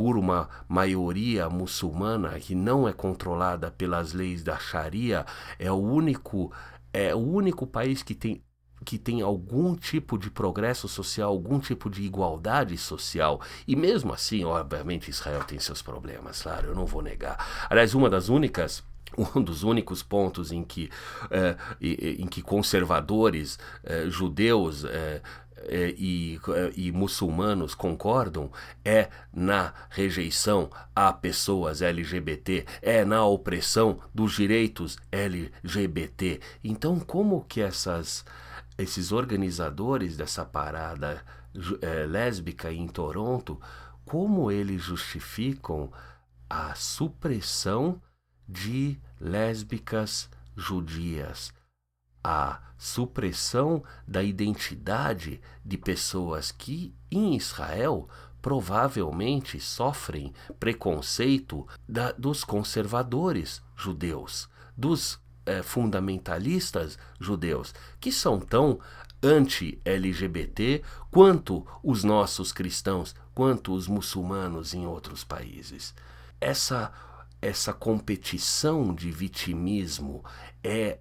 por 0.00 0.16
uma 0.16 0.48
maioria 0.66 1.50
muçulmana 1.50 2.40
que 2.40 2.54
não 2.54 2.88
é 2.88 2.92
controlada 2.92 3.70
pelas 3.70 4.14
leis 4.14 4.42
da 4.42 4.58
Sharia, 4.58 5.26
é 5.58 5.70
o 5.70 5.76
único 5.76 6.50
é 6.90 7.14
o 7.14 7.18
único 7.18 7.66
país 7.66 8.02
que 8.02 8.14
tem 8.14 8.42
que 8.82 8.96
tem 8.96 9.20
algum 9.20 9.76
tipo 9.76 10.16
de 10.16 10.30
progresso 10.30 10.88
social, 10.88 11.28
algum 11.28 11.58
tipo 11.58 11.90
de 11.90 12.00
igualdade 12.00 12.78
social. 12.78 13.42
E 13.68 13.76
mesmo 13.76 14.14
assim, 14.14 14.42
obviamente, 14.42 15.10
Israel 15.10 15.44
tem 15.44 15.58
seus 15.58 15.82
problemas, 15.82 16.40
claro, 16.40 16.68
eu 16.68 16.74
não 16.74 16.86
vou 16.86 17.02
negar. 17.02 17.66
Aliás, 17.68 17.94
uma 17.94 18.08
das 18.08 18.30
únicas 18.30 18.82
um 19.36 19.42
dos 19.42 19.62
únicos 19.62 20.02
pontos 20.02 20.52
em 20.52 20.64
que, 20.64 20.90
é, 21.30 21.56
em 21.80 22.26
que 22.26 22.42
conservadores 22.42 23.58
é, 23.84 24.08
judeus 24.08 24.84
é, 24.84 25.20
e, 25.68 26.40
é, 26.54 26.72
e, 26.74 26.92
muçulmanos 26.92 27.74
concordam 27.74 28.50
é 28.84 29.08
na 29.32 29.74
rejeição 29.90 30.70
a 30.94 31.12
pessoas 31.12 31.82
LGBT, 31.82 32.66
é 32.80 33.04
na 33.04 33.24
opressão 33.24 34.00
dos 34.14 34.34
direitos 34.34 34.96
LGBT. 35.12 36.40
Então, 36.64 36.98
como 36.98 37.44
que 37.44 37.60
essas, 37.60 38.24
esses 38.78 39.12
organizadores 39.12 40.16
dessa 40.16 40.44
parada 40.44 41.22
é, 41.82 42.06
lésbica 42.06 42.72
em 42.72 42.88
Toronto, 42.88 43.60
como 44.04 44.50
eles 44.50 44.82
justificam 44.82 45.92
a 46.48 46.74
supressão 46.74 48.00
de 48.48 48.98
lésbicas 49.20 50.28
judias? 50.56 51.52
A 52.22 52.60
supressão 52.76 53.82
da 54.06 54.22
identidade 54.22 55.40
de 55.64 55.76
pessoas 55.76 56.50
que, 56.50 56.94
em 57.10 57.36
Israel, 57.36 58.08
provavelmente 58.40 59.60
sofrem 59.60 60.32
preconceito 60.58 61.66
da, 61.88 62.12
dos 62.12 62.42
conservadores 62.42 63.62
judeus, 63.76 64.48
dos 64.76 65.20
eh, 65.44 65.62
fundamentalistas 65.62 66.98
judeus, 67.18 67.74
que 68.00 68.10
são 68.10 68.40
tão 68.40 68.80
anti-LGBT 69.22 70.82
quanto 71.10 71.66
os 71.82 72.02
nossos 72.02 72.52
cristãos, 72.52 73.14
quanto 73.34 73.74
os 73.74 73.86
muçulmanos 73.86 74.72
em 74.72 74.86
outros 74.86 75.22
países. 75.22 75.94
Essa 76.40 76.90
essa 77.42 77.72
competição 77.72 78.94
de 78.94 79.10
vitimismo 79.10 80.22
é 80.62 80.98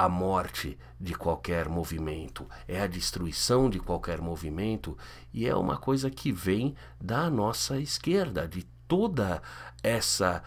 a 0.00 0.08
morte 0.08 0.78
de 0.98 1.14
qualquer 1.14 1.68
movimento, 1.68 2.48
é 2.66 2.80
a 2.80 2.86
destruição 2.86 3.68
de 3.68 3.78
qualquer 3.78 4.18
movimento, 4.18 4.96
e 5.30 5.46
é 5.46 5.54
uma 5.54 5.76
coisa 5.76 6.10
que 6.10 6.32
vem 6.32 6.74
da 6.98 7.28
nossa 7.28 7.78
esquerda, 7.78 8.48
de 8.48 8.62
toda 8.88 9.42
essa 9.82 10.42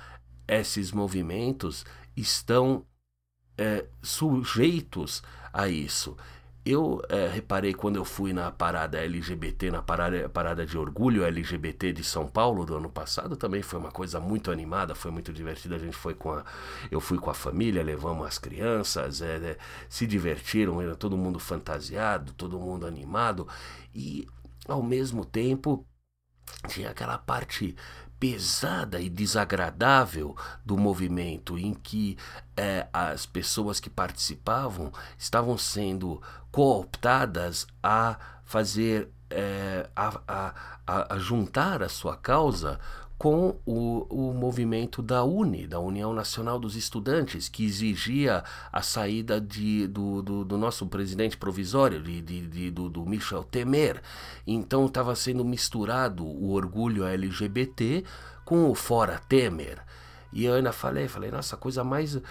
esses 0.48 0.92
movimentos 0.92 1.86
estão 2.18 2.84
é, 3.56 3.86
sujeitos 4.02 5.22
a 5.54 5.68
isso. 5.68 6.18
Eu 6.66 7.02
é, 7.10 7.28
reparei 7.28 7.74
quando 7.74 7.98
eu 7.98 8.06
fui 8.06 8.32
na 8.32 8.50
parada 8.50 8.98
LGBT, 8.98 9.70
na 9.70 9.82
parada, 9.82 10.30
parada 10.30 10.66
de 10.66 10.78
orgulho 10.78 11.26
LGBT 11.26 11.92
de 11.92 12.06
São 12.06 12.26
Paulo 12.26 12.66
do 12.66 12.78
ano 12.78 12.90
passado, 12.90 13.36
também 13.36 13.62
foi 13.62 13.78
uma 13.80 13.92
coisa 13.92 14.18
muito 14.18 14.50
animada, 14.50 14.96
foi 14.96 15.12
muito 15.12 15.34
divertida. 15.34 15.76
A 15.76 15.80
gente 15.80 15.96
foi 15.96 16.14
com 16.14 16.32
a, 16.32 16.46
eu 16.90 17.02
fui 17.02 17.18
com 17.18 17.30
a 17.30 17.34
família, 17.34 17.84
levamos 17.84 18.26
as 18.26 18.38
crianças, 18.38 19.22
é, 19.22 19.36
é, 19.36 19.58
se 19.90 20.08
divertiram, 20.08 20.82
era 20.82 20.96
todo 20.96 21.18
mundo 21.18 21.38
fantasiado, 21.38 22.32
todo 22.34 22.58
mundo 22.58 22.88
animado 22.88 23.46
e 23.94 24.26
ao 24.66 24.82
mesmo 24.82 25.26
tempo 25.26 25.86
tinha 26.68 26.90
aquela 26.90 27.18
parte 27.18 27.76
pesada 28.24 29.02
e 29.02 29.10
desagradável 29.10 30.34
do 30.66 30.78
movimento, 30.78 31.60
em 31.60 31.74
que 31.74 32.18
é, 32.56 32.88
as 32.94 33.26
pessoas 33.26 33.82
que 33.82 33.90
participavam 33.90 34.94
estavam 35.18 35.58
sendo 35.58 36.22
cooptadas 36.50 37.68
a 37.84 38.18
fazer, 38.46 39.10
é, 39.30 39.90
a, 39.94 40.54
a, 40.88 41.16
a 41.16 41.18
juntar 41.18 41.84
a 41.84 41.90
sua 41.90 42.16
causa 42.16 42.80
com 43.24 43.56
o, 43.66 44.06
o 44.10 44.34
movimento 44.34 45.02
da 45.02 45.24
UNE, 45.24 45.66
da 45.66 45.80
União 45.80 46.14
Nacional 46.14 46.60
dos 46.60 46.76
Estudantes, 46.76 47.48
que 47.48 47.64
exigia 47.64 48.44
a 48.70 48.82
saída 48.82 49.40
de, 49.40 49.88
do, 49.88 50.22
do, 50.22 50.44
do 50.44 50.58
nosso 50.58 50.86
presidente 50.88 51.38
provisório, 51.38 52.04
de, 52.04 52.22
de, 52.22 52.42
de 52.46 52.70
do, 52.70 52.90
do, 52.90 53.06
Michel 53.06 53.46
Temer. 53.46 54.02
Então 54.46 54.88
estava 54.88 55.16
sendo 55.16 55.46
misturado 55.46 56.26
o 56.26 56.52
orgulho 56.52 57.06
LGBT 57.06 58.04
com 58.44 58.70
o 58.70 58.76
fora 58.76 59.18
Temer. 59.30 59.82
E 60.34 60.46
eu 60.46 60.56
ainda 60.56 60.72
falei, 60.72 61.08
falei, 61.08 61.30
nossa, 61.30 61.56
coisa 61.56 61.84
mais. 61.84 62.16
Eh, 62.16 62.22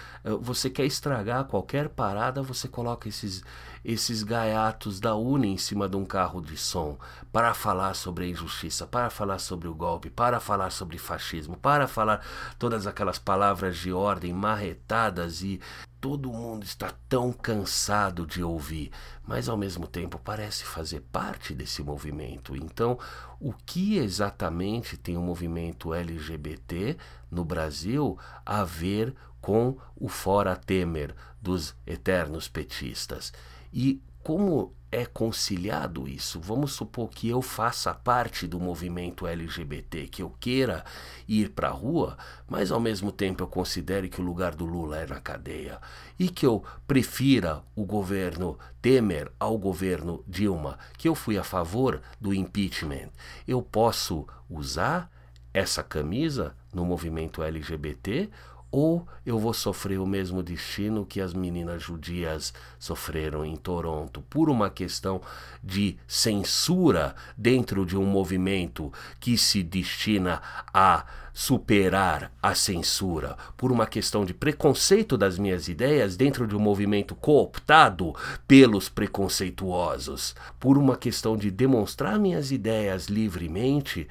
você 0.41 0.69
quer 0.69 0.85
estragar 0.85 1.45
qualquer 1.45 1.87
parada, 1.89 2.43
você 2.43 2.67
coloca 2.67 3.07
esses, 3.07 3.41
esses 3.83 4.23
gaiatos 4.23 4.99
da 4.99 5.15
Uni 5.15 5.53
em 5.53 5.57
cima 5.57 5.87
de 5.87 5.95
um 5.95 6.05
carro 6.05 6.41
de 6.41 6.57
som 6.57 6.97
para 7.31 7.53
falar 7.53 7.93
sobre 7.93 8.25
a 8.25 8.27
injustiça, 8.27 8.85
para 8.85 9.09
falar 9.09 9.39
sobre 9.39 9.67
o 9.69 9.73
golpe, 9.73 10.09
para 10.09 10.39
falar 10.39 10.69
sobre 10.69 10.97
fascismo, 10.97 11.55
para 11.57 11.87
falar 11.87 12.21
todas 12.59 12.85
aquelas 12.85 13.17
palavras 13.17 13.77
de 13.77 13.93
ordem 13.93 14.33
marretadas 14.33 15.41
e 15.41 15.61
todo 16.03 16.33
mundo 16.33 16.65
está 16.65 16.93
tão 17.07 17.31
cansado 17.31 18.27
de 18.27 18.43
ouvir, 18.43 18.91
mas 19.25 19.47
ao 19.47 19.55
mesmo 19.55 19.87
tempo 19.87 20.19
parece 20.19 20.65
fazer 20.65 20.99
parte 20.99 21.53
desse 21.53 21.81
movimento. 21.81 22.57
Então, 22.57 22.99
o 23.39 23.53
que 23.53 23.95
exatamente 23.95 24.97
tem 24.97 25.15
o 25.15 25.21
movimento 25.21 25.93
LGBT 25.93 26.97
no 27.31 27.45
Brasil 27.45 28.19
a 28.45 28.65
ver 28.65 29.15
com 29.39 29.77
o 29.95 30.09
fora 30.09 30.57
Temer 30.57 31.15
dos 31.41 31.73
eternos 31.87 32.49
petistas? 32.49 33.31
E 33.71 34.01
como 34.23 34.73
é 34.89 35.05
conciliado 35.05 36.07
isso? 36.07 36.39
Vamos 36.39 36.73
supor 36.73 37.09
que 37.09 37.27
eu 37.27 37.41
faça 37.41 37.93
parte 37.93 38.47
do 38.47 38.59
movimento 38.59 39.27
LGBT, 39.27 40.07
que 40.07 40.21
eu 40.21 40.29
queira 40.39 40.85
ir 41.27 41.49
para 41.49 41.69
a 41.69 41.71
rua, 41.71 42.15
mas 42.47 42.71
ao 42.71 42.79
mesmo 42.79 43.11
tempo 43.11 43.43
eu 43.43 43.47
considere 43.47 44.07
que 44.07 44.21
o 44.21 44.23
lugar 44.23 44.55
do 44.55 44.65
Lula 44.65 44.99
é 44.99 45.07
na 45.07 45.19
cadeia 45.19 45.81
e 46.17 46.29
que 46.29 46.45
eu 46.45 46.63
prefira 46.87 47.63
o 47.75 47.83
governo 47.83 48.57
Temer 48.81 49.31
ao 49.39 49.57
governo 49.57 50.23
Dilma, 50.27 50.77
que 50.97 51.07
eu 51.09 51.15
fui 51.15 51.37
a 51.37 51.43
favor 51.43 51.99
do 52.21 52.33
impeachment. 52.33 53.09
Eu 53.47 53.61
posso 53.61 54.27
usar 54.49 55.11
essa 55.53 55.83
camisa 55.83 56.55
no 56.73 56.85
movimento 56.85 57.43
LGBT 57.43 58.29
ou 58.75 59.07
eu 59.23 59.37
vou 59.37 59.53
sofrer 59.53 59.99
o 59.99 60.07
mesmo 60.07 60.41
destino 60.41 61.05
que 61.05 61.21
as 61.21 61.31
meninas 61.31 61.83
judias 61.83 62.51
sofreram 62.79 63.45
em 63.45 63.55
Toronto, 63.55 64.23
por 64.23 64.49
uma 64.49 64.67
questão 64.67 65.21
de 65.63 65.95
censura 66.07 67.13
dentro 67.37 67.85
de 67.85 67.95
um 67.95 68.03
movimento 68.03 68.91
que 69.19 69.37
se 69.37 69.61
destina 69.61 70.41
a 70.73 71.05
superar 71.31 72.31
a 72.41 72.55
censura, 72.55 73.37
por 73.55 73.71
uma 73.71 73.85
questão 73.85 74.25
de 74.25 74.33
preconceito 74.33 75.19
das 75.19 75.37
minhas 75.37 75.67
ideias 75.67 76.17
dentro 76.17 76.47
de 76.47 76.55
um 76.55 76.59
movimento 76.59 77.13
cooptado 77.13 78.15
pelos 78.47 78.89
preconceituosos, 78.89 80.33
por 80.59 80.79
uma 80.79 80.97
questão 80.97 81.37
de 81.37 81.51
demonstrar 81.51 82.17
minhas 82.17 82.51
ideias 82.51 83.05
livremente 83.05 84.07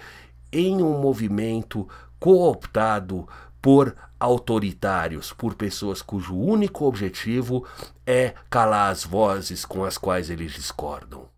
em 0.52 0.80
um 0.80 1.00
movimento 1.00 1.88
cooptado 2.20 3.26
por 3.62 3.94
autoritários, 4.22 5.32
por 5.32 5.56
pessoas 5.56 6.00
cujo 6.00 6.36
único 6.36 6.84
objetivo 6.84 7.66
é 8.06 8.34
calar 8.48 8.92
as 8.92 9.02
vozes 9.04 9.64
com 9.64 9.84
as 9.84 9.98
quais 9.98 10.30
eles 10.30 10.52
discordam. 10.52 11.28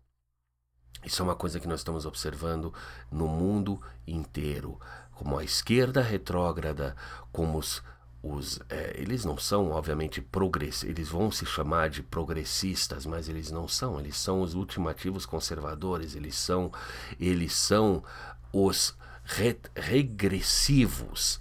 Isso 1.03 1.21
é 1.21 1.25
uma 1.25 1.35
coisa 1.35 1.59
que 1.59 1.67
nós 1.67 1.79
estamos 1.79 2.05
observando 2.05 2.71
no 3.11 3.27
mundo 3.27 3.81
inteiro, 4.05 4.79
como 5.13 5.37
a 5.37 5.43
esquerda 5.43 6.01
retrógrada, 6.01 6.95
como 7.31 7.57
os 7.57 7.83
os, 8.27 8.59
é, 8.69 8.95
eles 8.97 9.23
não 9.23 9.37
são, 9.37 9.69
obviamente, 9.69 10.19
progressistas, 10.19 10.89
eles 10.89 11.09
vão 11.09 11.29
se 11.29 11.45
chamar 11.45 11.91
de 11.91 12.01
progressistas, 12.01 13.05
mas 13.05 13.29
eles 13.29 13.51
não 13.51 13.67
são, 13.67 13.99
eles 13.99 14.17
são 14.17 14.41
os 14.41 14.55
ultimativos 14.55 15.27
conservadores, 15.27 16.15
eles 16.15 16.33
são, 16.33 16.71
eles 17.19 17.53
são 17.53 18.03
os 18.51 18.97
re 19.23 19.55
regressivos, 19.75 21.39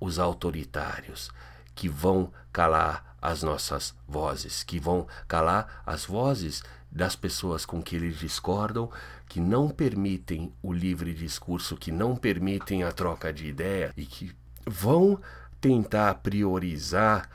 os 0.00 0.18
autoritários, 0.18 1.30
que 1.74 1.88
vão 1.88 2.32
calar 2.52 3.16
as 3.20 3.42
nossas 3.42 3.94
vozes, 4.08 4.62
que 4.62 4.80
vão 4.80 5.06
calar 5.28 5.82
as 5.84 6.06
vozes 6.06 6.62
das 6.90 7.14
pessoas 7.14 7.64
com 7.64 7.82
que 7.82 7.94
eles 7.94 8.18
discordam, 8.18 8.90
que 9.28 9.38
não 9.38 9.68
permitem 9.68 10.52
o 10.62 10.72
livre 10.72 11.14
discurso, 11.14 11.76
que 11.76 11.92
não 11.92 12.16
permitem 12.16 12.82
a 12.82 12.90
troca 12.90 13.32
de 13.32 13.46
ideia 13.46 13.92
e 13.96 14.04
que 14.04 14.34
vão 14.66 15.20
tentar 15.60 16.14
priorizar 16.14 17.28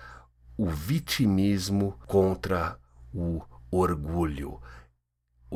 o 0.57 0.69
vitimismo 0.69 1.97
contra 2.07 2.77
o 3.13 3.41
orgulho. 3.71 4.59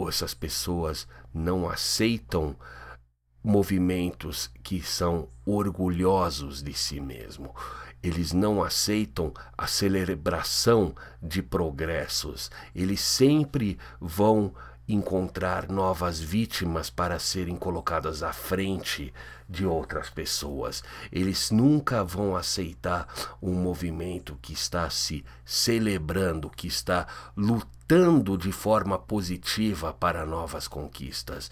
Essas 0.08 0.34
pessoas 0.34 1.08
não 1.34 1.70
aceitam 1.70 2.56
movimentos 3.44 4.50
que 4.62 4.82
são 4.82 5.30
orgulhosos 5.46 6.62
de 6.62 6.74
si 6.74 7.00
mesmo. 7.00 7.54
Eles 8.02 8.32
não 8.32 8.64
aceitam 8.64 9.34
a 9.58 9.68
celebração 9.68 10.96
de 11.22 11.42
progressos. 11.42 12.50
Eles 12.74 13.02
sempre 13.02 13.78
vão 14.00 14.54
encontrar 14.88 15.70
novas 15.70 16.20
vítimas 16.20 16.90
para 16.90 17.20
serem 17.20 17.56
colocadas 17.56 18.24
à 18.24 18.34
frente 18.34 19.14
de 19.48 19.66
outras 19.66 20.10
pessoas. 20.10 20.84
Eles 21.12 21.52
nunca 21.52 22.04
vão 22.04 22.36
aceitar 22.36 23.08
um 23.42 23.54
movimento 23.54 24.38
que 24.42 24.54
está 24.54 24.90
se 24.90 25.24
celebrando, 25.46 26.50
que 26.50 26.68
está 26.68 27.06
lutando 27.38 28.36
de 28.36 28.52
forma 28.52 28.98
positiva 28.98 29.94
para 29.94 30.26
novas 30.26 30.68
conquistas. 30.68 31.52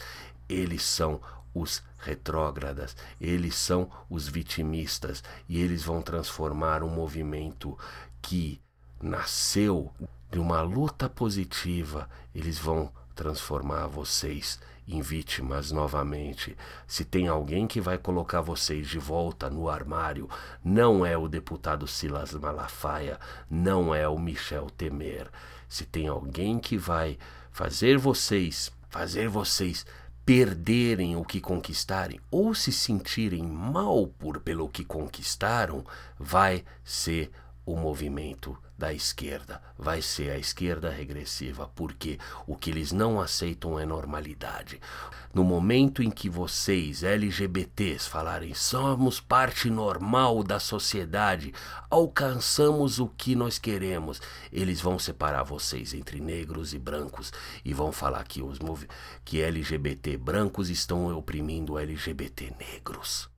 Eles 0.50 0.82
são 0.82 1.20
os 1.54 1.84
retrógradas, 1.98 2.96
eles 3.20 3.56
são 3.56 3.90
os 4.10 4.28
vitimistas 4.28 5.24
e 5.48 5.60
eles 5.60 5.84
vão 5.84 6.02
transformar 6.02 6.84
um 6.84 6.90
movimento 6.90 7.78
que 8.22 8.62
nasceu 9.02 9.92
de 10.32 10.40
uma 10.40 10.62
luta 10.62 11.10
positiva, 11.10 12.10
eles 12.34 12.58
vão 12.58 12.92
transformar 13.16 13.88
vocês 13.88 14.60
em 14.88 15.02
vítimas 15.02 15.72
novamente. 15.72 16.56
Se 16.88 17.04
tem 17.04 17.28
alguém 17.28 17.68
que 17.68 17.82
vai 17.82 17.98
colocar 17.98 18.42
vocês 18.42 18.88
de 18.88 18.98
volta 18.98 19.50
no 19.50 19.68
armário, 19.70 20.30
não 20.64 21.06
é 21.06 21.18
o 21.18 21.28
deputado 21.28 21.88
Silas 21.88 22.34
Malafaia, 22.34 23.20
não 23.50 23.94
é 23.94 24.08
o 24.08 24.18
Michel 24.18 24.70
Temer. 24.70 25.30
Se 25.68 25.86
tem 25.86 26.08
alguém 26.08 26.58
que 26.58 26.78
vai 26.78 27.18
fazer 27.52 27.98
vocês, 27.98 28.72
fazer 28.90 29.28
vocês 29.28 29.86
perderem 30.28 31.16
o 31.16 31.24
que 31.24 31.40
conquistarem 31.40 32.20
ou 32.30 32.54
se 32.54 32.70
sentirem 32.70 33.44
mal 33.44 34.08
por 34.20 34.42
pelo 34.42 34.68
que 34.68 34.84
conquistaram, 34.84 35.86
vai 36.20 36.66
ser 36.84 37.32
o 37.68 37.76
movimento 37.76 38.58
da 38.78 38.94
esquerda, 38.94 39.62
vai 39.78 40.02
ser 40.02 40.32
a 40.32 40.38
esquerda 40.38 40.90
regressiva, 40.90 41.70
porque 41.76 42.18
o 42.46 42.56
que 42.56 42.70
eles 42.70 42.94
não 42.94 43.20
aceitam 43.20 43.78
é 43.78 43.86
normalidade. 43.86 44.80
No 45.34 45.44
momento 45.44 46.02
em 46.02 46.10
que 46.10 46.30
vocês, 46.30 47.04
LGBTs, 47.04 48.08
falarem 48.08 48.54
somos 48.54 49.20
parte 49.20 49.70
normal 49.70 50.44
da 50.44 50.62
sociedade, 50.62 51.54
alcançamos 51.90 53.00
o 53.00 53.10
que 53.10 53.36
nós 53.36 53.60
queremos, 53.60 54.22
eles 54.50 54.80
vão 54.80 54.98
separar 54.98 55.44
vocês 55.44 55.94
entre 55.94 56.22
negros 56.22 56.74
e 56.74 56.80
brancos 56.80 57.34
e 57.66 57.74
vão 57.74 57.92
falar 57.92 58.24
que 58.24 58.42
os 58.42 58.60
que 59.26 59.42
LGBT 59.42 60.16
brancos 60.16 60.70
estão 60.70 61.14
oprimindo 61.18 61.78
LGBT 61.78 62.54
negros. 62.58 63.30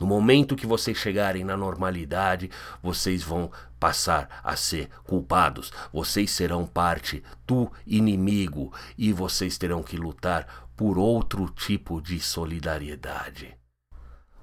No 0.00 0.06
momento 0.06 0.56
que 0.56 0.66
vocês 0.66 0.96
chegarem 0.96 1.44
na 1.44 1.58
normalidade, 1.58 2.50
vocês 2.82 3.22
vão 3.22 3.52
passar 3.78 4.40
a 4.42 4.56
ser 4.56 4.88
culpados. 5.04 5.70
Vocês 5.92 6.30
serão 6.30 6.66
parte 6.66 7.22
do 7.46 7.70
inimigo 7.86 8.72
e 8.96 9.12
vocês 9.12 9.58
terão 9.58 9.82
que 9.82 9.98
lutar 9.98 10.70
por 10.74 10.96
outro 10.96 11.50
tipo 11.50 12.00
de 12.00 12.18
solidariedade. 12.18 13.59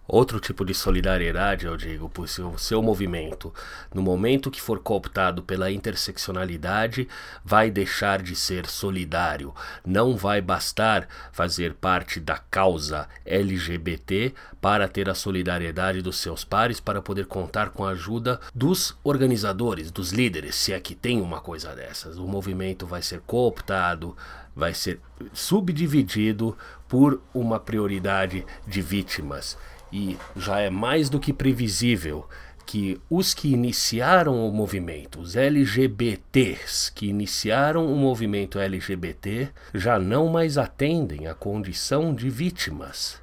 Outro 0.08 0.40
tipo 0.40 0.64
de 0.64 0.74
solidariedade, 0.74 1.66
eu 1.66 1.76
digo, 1.76 2.08
por 2.08 2.30
seu, 2.30 2.58
seu 2.58 2.82
movimento, 2.82 3.54
no 3.94 4.02
momento 4.02 4.50
que 4.50 4.62
for 4.62 4.80
cooptado 4.80 5.44
pela 5.44 5.70
interseccionalidade, 5.70 7.10
vai 7.44 7.70
deixar 7.70 8.22
de 8.22 8.34
ser 8.34 8.68
solidário. 8.68 9.54
Não 9.86 10.16
vai 10.16 10.40
bastar 10.40 11.10
fazer 11.34 11.74
parte 11.74 12.22
da 12.22 12.38
causa 12.38 13.10
LGBT 13.26 14.34
para 14.62 14.88
ter 14.88 15.10
a 15.10 15.16
solidariedade 15.16 16.02
dos 16.02 16.18
seus 16.18 16.46
pares, 16.46 16.80
para 16.80 17.02
poder 17.02 17.26
contar 17.26 17.72
com 17.72 17.84
a 17.84 17.90
ajuda 17.90 18.40
dos 18.56 18.98
organizadores, 19.04 19.92
dos 19.92 20.12
líderes, 20.12 20.56
se 20.56 20.72
é 20.72 20.80
que 20.80 20.96
tem 20.96 21.20
uma 21.20 21.42
coisa 21.42 21.76
dessas. 21.76 22.18
O 22.18 22.28
movimento 22.28 22.88
vai 22.88 23.02
ser 23.02 23.20
cooptado, 23.28 24.16
vai 24.56 24.74
ser 24.74 25.02
subdividido 25.34 26.58
por 26.88 27.22
uma 27.34 27.60
prioridade 27.60 28.46
de 28.66 28.82
vítimas 28.82 29.58
e 29.92 30.18
já 30.36 30.60
é 30.60 30.70
mais 30.70 31.10
do 31.10 31.20
que 31.20 31.32
previsível 31.34 32.28
que 32.68 33.00
os 33.10 33.34
que 33.34 33.54
iniciaram 33.54 34.46
o 34.46 34.52
movimento, 34.52 35.22
os 35.22 35.38
LGBTs 35.38 36.92
que 36.92 37.08
iniciaram 37.08 37.92
o 37.92 37.96
movimento 37.96 38.60
LGBT, 38.60 39.50
já 39.74 39.98
não 39.98 40.28
mais 40.28 40.58
atendem 40.58 41.28
à 41.28 41.34
condição 41.34 42.14
de 42.14 42.30
vítimas. 42.30 43.22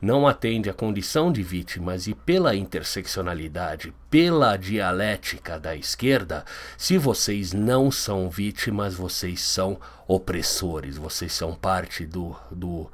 Não 0.00 0.28
atende 0.28 0.70
à 0.70 0.74
condição 0.74 1.32
de 1.32 1.42
vítimas 1.42 2.06
e 2.06 2.14
pela 2.14 2.54
interseccionalidade, 2.54 3.92
pela 4.08 4.56
dialética 4.56 5.58
da 5.58 5.74
esquerda, 5.74 6.44
se 6.76 6.96
vocês 6.98 7.52
não 7.52 7.90
são 7.90 8.28
vítimas, 8.28 8.94
vocês 8.94 9.40
são 9.40 9.78
opressores, 10.06 10.96
vocês 10.98 11.32
são 11.32 11.54
parte 11.54 12.06
do, 12.06 12.36
do 12.50 12.88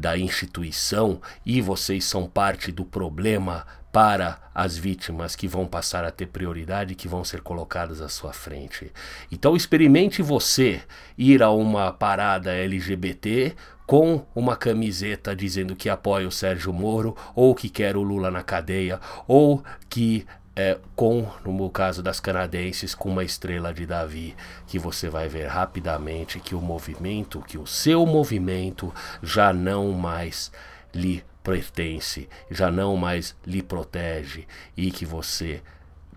da 0.00 0.18
instituição 0.18 1.20
e 1.44 1.60
vocês 1.60 2.04
são 2.04 2.26
parte 2.26 2.72
do 2.72 2.84
problema 2.84 3.66
para 3.92 4.38
as 4.54 4.76
vítimas 4.76 5.34
que 5.34 5.48
vão 5.48 5.66
passar 5.66 6.04
a 6.04 6.10
ter 6.10 6.26
prioridade, 6.26 6.94
que 6.94 7.08
vão 7.08 7.24
ser 7.24 7.40
colocadas 7.40 8.00
à 8.00 8.08
sua 8.08 8.32
frente. 8.32 8.92
Então 9.30 9.56
experimente 9.56 10.22
você 10.22 10.82
ir 11.18 11.42
a 11.42 11.50
uma 11.50 11.92
parada 11.92 12.52
LGBT 12.52 13.54
com 13.86 14.24
uma 14.36 14.56
camiseta 14.56 15.34
dizendo 15.34 15.74
que 15.74 15.88
apoia 15.88 16.28
o 16.28 16.30
Sérgio 16.30 16.72
Moro, 16.72 17.16
ou 17.34 17.54
que 17.56 17.68
quer 17.68 17.96
o 17.96 18.02
Lula 18.02 18.30
na 18.30 18.40
cadeia, 18.40 19.00
ou 19.26 19.64
que 19.88 20.24
é, 20.60 20.78
com, 20.94 21.26
no 21.42 21.70
caso 21.70 22.02
das 22.02 22.20
canadenses, 22.20 22.94
com 22.94 23.08
uma 23.08 23.24
estrela 23.24 23.72
de 23.72 23.86
Davi, 23.86 24.36
que 24.66 24.78
você 24.78 25.08
vai 25.08 25.26
ver 25.26 25.46
rapidamente 25.46 26.38
que 26.38 26.54
o 26.54 26.60
movimento, 26.60 27.40
que 27.40 27.56
o 27.56 27.66
seu 27.66 28.04
movimento 28.04 28.92
já 29.22 29.54
não 29.54 29.92
mais 29.92 30.52
lhe 30.94 31.24
pertence, 31.42 32.28
já 32.50 32.70
não 32.70 32.94
mais 32.94 33.34
lhe 33.46 33.62
protege 33.62 34.46
e 34.76 34.90
que 34.90 35.06
você 35.06 35.62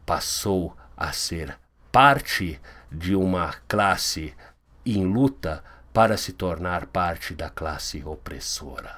passou 0.05 0.75
a 0.97 1.13
ser 1.13 1.57
parte 1.89 2.59
de 2.91 3.15
uma 3.15 3.55
classe 3.65 4.33
em 4.85 5.05
luta 5.05 5.63
para 5.93 6.17
se 6.17 6.33
tornar 6.33 6.87
parte 6.87 7.33
da 7.33 7.49
classe 7.49 8.03
opressora. 8.03 8.93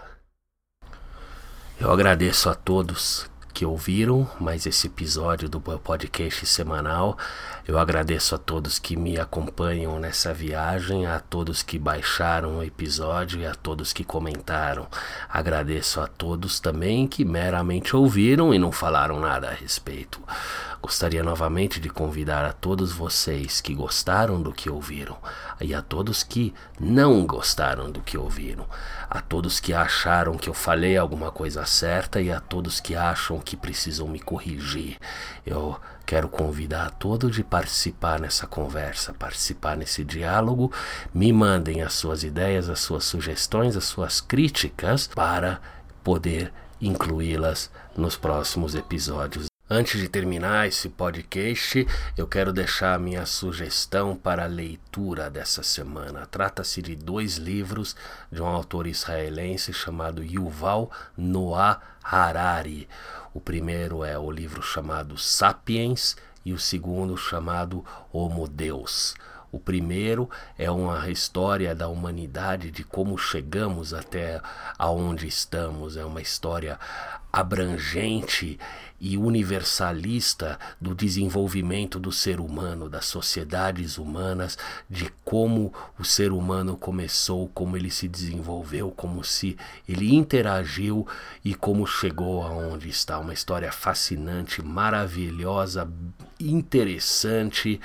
Eu 1.80 1.92
agradeço 1.92 2.50
a 2.50 2.56
todos 2.56 3.30
que 3.56 3.66
ouviram 3.66 4.30
mais 4.38 4.66
esse 4.66 4.88
episódio 4.88 5.48
do 5.48 5.62
podcast 5.62 6.46
semanal. 6.46 7.18
Eu 7.66 7.80
agradeço 7.80 8.36
a 8.36 8.38
todos 8.38 8.78
que 8.78 8.98
me 8.98 9.18
acompanham 9.18 9.98
nessa 9.98 10.34
viagem, 10.34 11.06
a 11.08 11.22
todos 11.22 11.64
que 11.64 11.80
baixaram 11.80 12.58
o 12.58 12.64
episódio 12.64 13.40
e 13.40 13.46
a 13.46 13.56
todos 13.56 13.94
que 13.94 14.04
comentaram. 14.04 14.88
Agradeço 15.30 16.02
a 16.02 16.08
todos 16.08 16.60
também 16.60 17.08
que 17.08 17.24
meramente 17.24 17.96
ouviram 17.96 18.54
e 18.54 18.60
não 18.60 18.74
falaram 18.74 19.22
nada 19.22 19.48
a 19.48 19.54
respeito. 19.54 20.22
Gostaria 20.86 21.24
novamente 21.24 21.80
de 21.80 21.90
convidar 21.90 22.46
a 22.46 22.54
todos 22.54 22.92
vocês 22.92 23.60
que 23.60 23.74
gostaram 23.74 24.40
do 24.40 24.54
que 24.54 24.70
ouviram 24.70 25.18
e 25.60 25.74
a 25.74 25.82
todos 25.82 26.22
que 26.22 26.54
não 26.80 27.26
gostaram 27.26 27.90
do 27.90 28.02
que 28.02 28.16
ouviram, 28.16 28.68
a 29.10 29.20
todos 29.20 29.60
que 29.60 29.74
acharam 29.74 30.38
que 30.38 30.48
eu 30.48 30.54
falei 30.54 30.96
alguma 30.96 31.32
coisa 31.32 31.66
certa 31.66 32.22
e 32.22 32.32
a 32.32 32.40
todos 32.40 32.80
que 32.80 32.96
acham 32.96 33.40
que 33.40 33.58
precisam 33.58 34.08
me 34.08 34.20
corrigir. 34.20 35.00
Eu 35.44 35.76
quero 36.06 36.30
convidar 36.30 36.86
a 36.86 36.92
todos 36.92 37.36
de 37.36 37.44
participar 37.44 38.20
nessa 38.20 38.46
conversa, 38.46 39.12
participar 39.12 39.76
nesse 39.76 40.04
diálogo. 40.04 40.72
Me 41.12 41.34
mandem 41.34 41.82
as 41.82 41.94
suas 41.94 42.24
ideias, 42.24 42.70
as 42.70 42.80
suas 42.80 43.06
sugestões, 43.06 43.76
as 43.76 43.86
suas 43.86 44.22
críticas 44.22 45.08
para 45.08 45.60
poder 46.04 46.54
incluí-las 46.80 47.72
nos 47.98 48.16
próximos 48.16 48.76
episódios 48.76 49.48
Antes 49.68 50.00
de 50.00 50.08
terminar 50.08 50.68
esse 50.68 50.88
podcast, 50.90 51.88
eu 52.16 52.28
quero 52.28 52.54
deixar 52.54 52.94
a 52.94 53.00
minha 53.00 53.26
sugestão 53.26 54.16
para 54.16 54.44
a 54.44 54.48
leitura 54.48 55.28
dessa 55.28 55.64
semana. 55.64 56.28
Trata-se 56.28 56.84
de 56.84 56.96
dois 56.96 57.38
livros 57.38 57.96
de 58.32 58.44
um 58.44 58.46
autor 58.46 58.86
israelense 58.86 59.74
chamado 59.74 60.24
Yuval 60.24 60.92
Noah 61.18 61.82
Harari. 62.04 62.88
O 63.34 63.42
primeiro 63.42 64.04
é 64.04 64.16
o 64.20 64.30
livro 64.30 64.62
chamado 64.62 65.18
Sapiens 65.18 66.16
e 66.46 66.54
o 66.54 66.60
segundo 66.60 67.18
chamado 67.18 67.84
Homo 68.14 68.48
Deus. 68.48 69.16
O 69.52 69.60
primeiro 69.60 70.30
é 70.58 70.70
uma 70.70 71.10
história 71.10 71.74
da 71.74 71.88
humanidade, 71.88 72.70
de 72.70 72.84
como 72.84 73.18
chegamos 73.18 73.94
até 73.94 74.42
aonde 74.78 75.28
estamos. 75.28 75.96
É 75.96 76.04
uma 76.04 76.22
história 76.22 76.78
abrangente 77.32 78.60
e 79.00 79.18
universalista 79.18 80.58
do 80.80 80.96
desenvolvimento 80.96 82.00
do 82.00 82.12
ser 82.12 82.40
humano, 82.40 82.90
das 82.90 83.06
sociedades 83.06 83.98
humanas, 83.98 84.58
de 84.90 85.12
como 85.24 85.74
o 86.00 86.04
ser 86.04 86.32
humano 86.32 86.78
começou, 86.78 87.50
como 87.50 87.76
ele 87.76 87.92
se 87.92 88.08
desenvolveu, 88.08 88.92
como 88.92 89.24
se 89.24 89.58
ele 89.88 90.14
interagiu 90.14 91.08
e 91.44 91.54
como 91.54 91.86
chegou 91.86 92.44
aonde 92.44 92.90
está. 92.90 93.20
Uma 93.20 93.34
história 93.34 93.72
fascinante, 93.72 94.62
maravilhosa, 94.62 95.90
interessante 96.40 97.80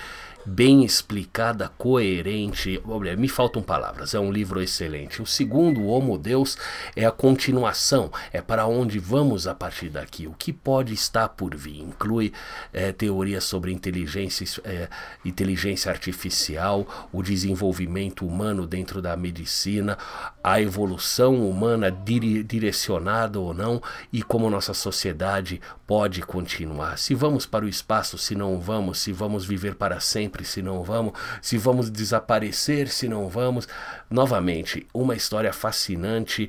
bem 0.45 0.85
explicada, 0.85 1.69
coerente. 1.77 2.81
Olha, 2.87 3.17
me 3.17 3.29
faltam 3.29 3.63
palavras, 3.63 4.15
é 4.15 4.21
um 4.21 4.33
livro 4.33 4.61
excelente. 4.61 5.21
O 5.21 5.27
segundo, 5.27 5.81
o 5.81 5.89
Homo 5.89 6.17
Deus, 6.17 6.57
é 6.97 7.05
a 7.05 7.11
continuação, 7.11 8.11
é 8.33 8.41
para 8.41 8.67
onde 8.67 8.99
vamos 8.99 9.47
a 9.47 9.55
partir 9.55 9.91
daqui, 9.91 10.27
o 10.27 10.33
que 10.33 10.53
pode 10.53 10.95
estar 10.95 11.29
por 11.29 11.55
vir. 11.55 11.81
Inclui 11.81 12.33
é, 12.73 12.93
teorias 12.93 13.45
sobre 13.45 13.73
inteligência, 13.73 14.61
é, 14.65 14.89
inteligência 15.25 15.91
artificial, 15.91 17.09
o 17.13 17.23
desenvolvimento 17.23 18.27
humano 18.27 18.67
dentro 18.67 19.03
da 19.03 19.17
medicina, 19.17 19.99
a 20.43 20.61
evolução 20.61 21.49
humana 21.49 21.91
dire 21.91 22.43
direcionada 22.43 23.39
ou 23.39 23.53
não 23.53 23.83
e 24.13 24.23
como 24.23 24.49
nossa 24.49 24.73
sociedade 24.73 25.61
pode 25.87 26.23
continuar. 26.23 26.97
Se 26.99 27.15
vamos 27.15 27.45
para 27.47 27.65
o 27.65 27.69
espaço, 27.69 28.17
se 28.17 28.35
não 28.35 28.59
vamos, 28.59 28.99
se 28.99 29.13
vamos 29.13 29.45
viver 29.45 29.75
para 29.75 30.01
sempre 30.01 30.30
sempre, 30.31 30.45
se 30.45 30.63
não 30.63 30.83
vamos, 30.83 31.13
se 31.43 31.59
vamos 31.59 31.91
desaparecer, 31.91 32.89
se 32.89 33.09
não 33.09 33.29
vamos. 33.29 33.67
Novamente, 34.09 34.87
uma 34.95 35.17
história 35.17 35.53
fascinante 35.53 36.49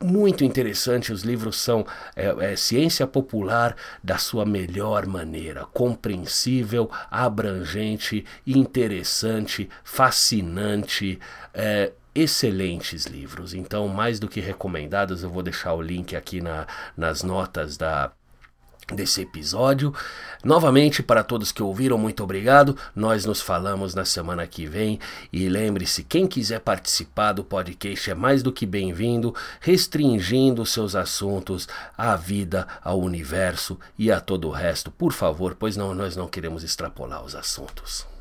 muito 0.00 0.44
interessante. 0.44 1.12
Os 1.12 1.22
livros 1.22 1.56
são 1.56 1.84
é, 2.14 2.52
é, 2.52 2.56
ciência 2.56 3.06
popular 3.06 3.74
da 4.02 4.16
sua 4.16 4.46
melhor 4.46 5.06
maneira, 5.06 5.66
compreensível, 5.66 6.88
abrangente, 7.10 8.24
interessante, 8.46 9.68
fascinante. 9.82 11.18
É, 11.52 11.92
excelentes 12.14 13.04
livros. 13.04 13.54
Então, 13.54 13.86
mais 13.86 14.18
do 14.18 14.26
que 14.26 14.40
recomendados, 14.40 15.22
eu 15.22 15.30
vou 15.30 15.40
deixar 15.42 15.74
o 15.74 15.80
link 15.80 16.16
aqui 16.16 16.40
na, 16.40 16.66
nas 16.96 17.22
notas 17.22 17.76
da 17.76 18.10
desse 18.94 19.22
episódio. 19.22 19.94
Novamente, 20.44 21.02
para 21.02 21.24
todos 21.24 21.52
que 21.52 21.62
ouviram, 21.62 21.98
muito 21.98 22.22
obrigado. 22.22 22.76
Nós 22.94 23.24
nos 23.24 23.40
falamos 23.40 23.94
na 23.94 24.04
semana 24.04 24.46
que 24.46 24.66
vem. 24.66 24.98
E 25.32 25.48
lembre-se: 25.48 26.02
quem 26.02 26.26
quiser 26.26 26.60
participar 26.60 27.32
do 27.32 27.44
podcast 27.44 28.10
é 28.10 28.14
mais 28.14 28.42
do 28.42 28.52
que 28.52 28.66
bem-vindo, 28.66 29.34
restringindo 29.60 30.64
seus 30.64 30.94
assuntos 30.94 31.68
à 31.96 32.16
vida, 32.16 32.66
ao 32.82 33.00
universo 33.00 33.78
e 33.98 34.10
a 34.10 34.20
todo 34.20 34.48
o 34.48 34.52
resto, 34.52 34.90
por 34.90 35.12
favor, 35.12 35.56
pois 35.58 35.76
não, 35.76 35.94
nós 35.94 36.16
não 36.16 36.28
queremos 36.28 36.62
extrapolar 36.62 37.24
os 37.24 37.34
assuntos. 37.34 38.17